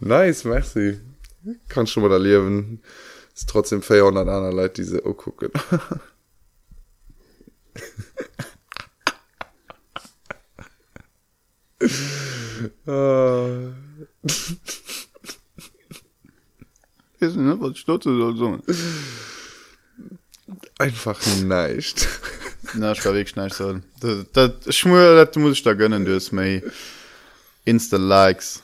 nice, 0.00 0.44
merci. 0.44 0.98
Kannst 1.68 1.92
schon 1.92 2.02
mal 2.02 2.08
da 2.08 2.16
leben. 2.16 2.82
Ist 3.34 3.48
trotzdem 3.48 3.82
400 3.82 4.28
andere 4.28 4.52
Leute, 4.52 4.82
die 4.82 4.88
sie 4.88 5.04
auch 5.04 5.14
gucken. 5.14 5.50
Ah, 12.86 13.72
Weiß 17.20 17.34
nicht, 17.34 17.60
was 17.60 17.72
ich 17.72 17.84
dazu 17.84 18.34
soll. 18.36 18.62
Einfach 20.78 21.18
nicht. 21.42 22.08
Na, 22.74 22.92
ich 22.92 23.00
kann 23.00 23.14
wirklich 23.14 23.36
nicht 23.36 23.54
sagen. 23.54 23.84
Das, 24.32 24.76
schwöre, 24.76 25.26
das 25.26 25.36
muss 25.36 25.52
ich 25.52 25.62
da 25.62 25.74
gönnen, 25.74 26.04
du 26.04 26.14
hast 26.14 26.32
mir 26.32 26.62
Insta-Likes. 27.64 28.62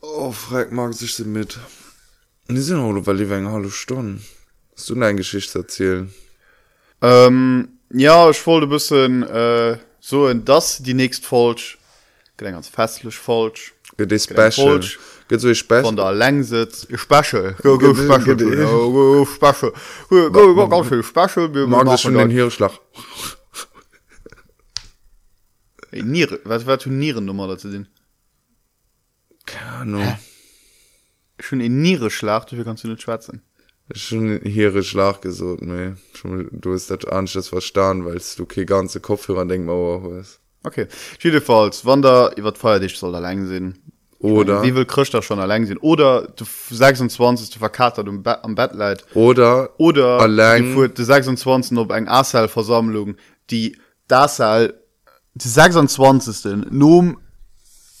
Oh, 0.00 0.32
frag 0.32 0.72
mag 0.72 0.94
sich 0.94 1.14
sie 1.14 1.24
mit. 1.24 1.58
Die 2.48 2.60
sind 2.60 2.78
auch, 2.78 3.06
weil 3.06 3.16
die 3.16 3.28
wegen 3.28 3.50
halbe 3.50 3.70
Stunden. 3.70 4.24
Hast 4.76 4.88
du 4.88 4.94
deine 4.94 5.16
Geschichte 5.16 5.58
erzählen? 5.58 6.12
Ähm, 7.02 7.68
ja, 7.90 8.30
ich 8.30 8.46
wollte 8.46 8.66
ein 8.66 8.70
bisschen, 8.70 9.22
äh, 9.24 9.78
so 10.00 10.28
in 10.28 10.44
das, 10.44 10.78
die 10.82 10.94
nächst 10.94 11.26
falsch. 11.26 11.78
Geht 12.36 12.48
ganz 12.52 12.68
festlich 12.68 13.16
falsch. 13.16 13.74
Geht 13.96 14.10
die 14.10 14.18
Special? 14.18 14.80
Geht 15.28 15.40
so 15.40 15.54
Special? 15.54 15.84
Von 15.84 15.96
der 15.96 16.12
Langsitz. 16.12 16.86
Special. 16.94 17.54
Go, 17.62 17.78
go, 17.78 17.94
Geht- 17.94 18.04
special. 18.04 18.36
das. 22.16 22.28
den 22.28 22.30
Hirschlag? 22.30 22.72
Niere. 25.92 26.40
Was 26.44 26.66
war 26.66 26.78
für 26.78 26.90
Nierennummer 26.90 27.48
dazu 27.48 27.70
denn? 27.70 27.88
Keine 29.46 29.72
Ahnung. 29.72 30.18
Schon 31.40 31.60
in 31.60 31.80
Niere 31.80 32.10
schlacht, 32.10 32.52
dafür 32.52 32.64
kannst 32.64 32.84
du 32.84 32.88
nicht 32.88 33.02
schwätzen. 33.02 33.42
schon 33.94 34.40
hier 34.42 34.82
Schlag 34.82 35.22
gesucht 35.22 35.62
ne 35.62 35.96
schon 36.14 36.48
du 36.50 36.72
hast 36.74 36.90
das 36.90 37.04
anschluss 37.04 37.48
verstanden 37.48 38.04
weil 38.04 38.20
du 38.36 38.42
okay 38.42 38.64
ganze 38.64 39.00
Kopfhörer 39.00 39.46
Denkmauer 39.46 40.18
hast 40.18 40.40
Okay. 40.66 40.86
Jedenfalls, 41.20 41.84
wann 41.84 42.02
da, 42.02 42.30
ihr 42.36 42.42
wird 42.44 42.58
feier 42.58 42.80
dich 42.80 42.98
soll 42.98 43.14
allein 43.14 43.46
sehen. 43.46 43.78
oder 44.18 44.62
Wie 44.62 44.74
will 44.74 44.84
Christa 44.84 45.22
schon 45.22 45.38
allein 45.38 45.64
sehen? 45.66 45.78
Oder 45.78 46.26
du 46.36 46.44
26. 46.70 47.58
verkatert 47.58 48.08
am, 48.08 48.22
Be 48.22 48.42
am 48.42 48.54
Bett 48.54 48.72
leid. 48.74 49.04
oder 49.14 49.70
Oder 49.78 50.20
Allein- 50.20 50.64
die 50.64 50.72
fuhr 50.72 50.88
die 50.88 51.04
26. 51.04 51.78
op 51.78 51.92
eng 51.92 52.08
Asal-Versammlung, 52.08 53.16
die 53.50 53.78
Dasal 54.08 54.74
die 55.34 55.48
26. 55.48 56.66
Nom 56.70 57.18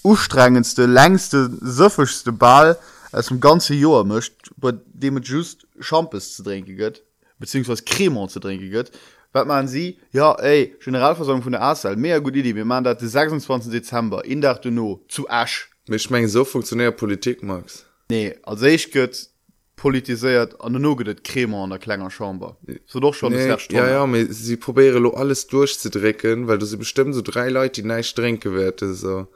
ustrengendste, 0.02 0.86
längste, 0.86 1.50
süffigste 1.60 2.32
Ball 2.32 2.78
aus 3.12 3.26
dem 3.26 3.40
ganze 3.40 3.74
Jahr 3.74 4.04
mischt, 4.04 4.50
bei 4.56 4.72
dem 4.86 5.16
es 5.18 5.28
just 5.28 5.66
Champes 5.80 6.34
zu 6.34 6.42
trinken 6.42 6.76
gibt, 6.76 7.02
beziehungsweise 7.38 7.82
Cremant 7.84 8.30
zu 8.30 8.40
trinken 8.40 8.70
gibt, 8.70 8.92
wat 9.36 9.46
man 9.46 9.68
sie, 9.68 9.98
ja, 10.12 10.34
ey, 10.34 10.74
Generalversammlung 10.82 11.42
von 11.42 11.52
der 11.52 11.62
Asal, 11.62 11.96
mehr 11.96 12.20
gute 12.20 12.38
Idee, 12.38 12.56
wir 12.56 12.64
machen 12.64 12.84
das 12.84 12.98
den 12.98 13.08
26. 13.08 13.70
Dezember, 13.70 14.24
in 14.24 14.40
der 14.40 14.58
no, 14.64 15.04
zu 15.08 15.28
Asch. 15.28 15.70
mich 15.86 16.10
mengen 16.10 16.28
so 16.28 16.44
funktioniert 16.44 16.96
Politik 16.96 17.42
Max 17.42 17.84
Nee, 18.08 18.34
also 18.42 18.66
ich 18.66 18.92
gött 18.92 19.28
politisiert 19.76 20.60
an 20.60 20.72
der 20.72 20.80
no 20.80 20.96
get 20.96 21.22
Krämer 21.22 21.64
an 21.64 21.70
der 21.70 21.78
kleiner 21.78 22.10
Chamber. 22.10 22.56
So 22.86 22.98
doch 22.98 23.14
schon 23.14 23.34
nee, 23.34 23.46
ja 23.46 23.88
ja 23.88 24.02
aber 24.02 24.24
sie 24.26 24.56
probiere 24.56 24.98
lo 24.98 25.10
alles 25.10 25.46
durchzudrecken 25.48 26.48
weil 26.48 26.58
du 26.58 26.64
sie 26.64 26.78
bestimmt 26.78 27.14
so 27.14 27.20
drei 27.20 27.50
Leute 27.50 27.82
die 27.82 27.88
nicht 27.88 28.08
streng 28.08 28.40
gewährte 28.40 28.94
so 28.94 29.28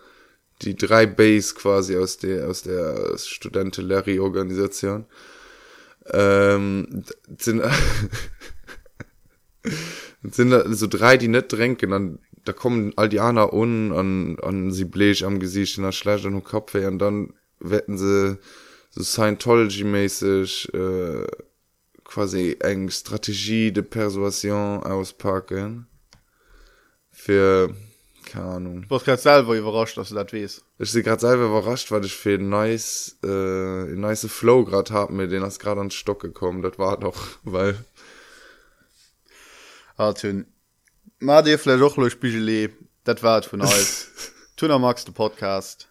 die 0.62 0.76
drei 0.76 1.04
Base 1.04 1.54
quasi 1.54 1.96
aus 1.96 2.16
der 2.16 2.48
aus 2.48 2.62
der 2.62 3.18
studente 3.18 3.82
Larry 3.82 4.18
Organisation 4.18 5.04
ähm, 6.12 7.04
sind 7.38 7.62
sind 10.22 10.50
da 10.50 10.72
so 10.72 10.86
drei 10.86 11.16
die 11.16 11.28
net 11.28 11.52
drängen 11.52 11.90
dann 11.90 12.18
da 12.44 12.52
kommen 12.52 12.92
all 12.96 13.08
die 13.08 13.20
Anna 13.20 13.52
un 13.52 13.92
an 13.92 14.38
an 14.40 14.72
sie 14.72 14.84
blech 14.84 15.24
am 15.24 15.40
gesicht 15.40 15.76
in 15.78 15.84
der 15.84 15.92
schlecht 15.92 16.24
an 16.26 16.42
Kopf 16.42 16.74
und 16.74 16.98
dann 16.98 17.34
wetten 17.60 17.98
sie 17.98 18.38
so 18.90 19.02
Scientology 19.02 19.84
mäßig 19.84 20.72
äh, 20.74 21.26
quasi 22.04 22.56
eng 22.60 22.90
Strategie 22.90 23.72
de 23.72 23.82
Persuasion 23.82 24.82
auspacken 24.82 25.86
für 27.10 27.74
keine 28.26 28.44
Ahnung. 28.46 28.84
Was 28.88 29.04
grad 29.04 29.20
selber 29.20 29.56
überrascht 29.56 29.96
dass 29.96 30.08
du 30.08 30.14
dat 30.14 30.32
wees 30.32 30.62
ich 30.78 30.90
sie 30.90 31.02
grad 31.02 31.20
selber 31.20 31.46
überrascht 31.46 31.90
weil 31.90 32.04
ich 32.04 32.14
für 32.14 32.38
nice 32.38 33.18
äh, 33.22 33.84
nice 33.94 34.26
Flow 34.28 34.64
grad 34.64 34.90
hab 34.90 35.10
mir 35.10 35.28
den 35.28 35.42
hast 35.42 35.58
gerade 35.58 35.80
an 35.80 35.90
Stock 35.90 36.20
gekommen 36.20 36.62
das 36.62 36.78
war 36.78 36.98
doch 36.98 37.18
weil 37.44 37.84
hun 40.00 40.46
ma 41.20 41.42
dirfle 41.42 41.78
doch 41.78 41.96
lo 41.96 42.08
spigel 42.08 42.70
dat 43.04 43.22
war 43.22 43.42
vun 43.42 43.60
alles 43.60 44.08
tunner 44.56 44.78
max 44.78 45.04
de 45.04 45.12
podcast. 45.12 45.88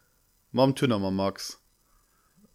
Mam 0.52 0.74
tunner 0.74 1.00
ma 1.00 1.10
max. 1.12 1.58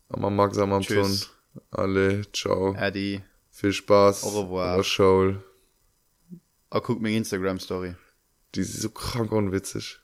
Man 0.08 0.34
mag 0.34 0.56
am 0.58 0.80
Tschüss. 0.80 1.30
alle 1.70 2.24
ciao. 2.32 2.74
Eddie 2.74 3.22
viel 3.50 3.72
spaß. 3.72 4.24
Au 4.24 4.40
revoir. 4.40 4.82
Show 4.82 5.36
a 6.70 6.80
guck 6.80 7.00
mir 7.00 7.16
instagram 7.16 7.58
story 7.60 7.94
die 8.54 8.60
ist 8.60 8.80
so 8.80 8.90
krank 8.90 9.30
und 9.32 9.52
witzig 9.52 10.00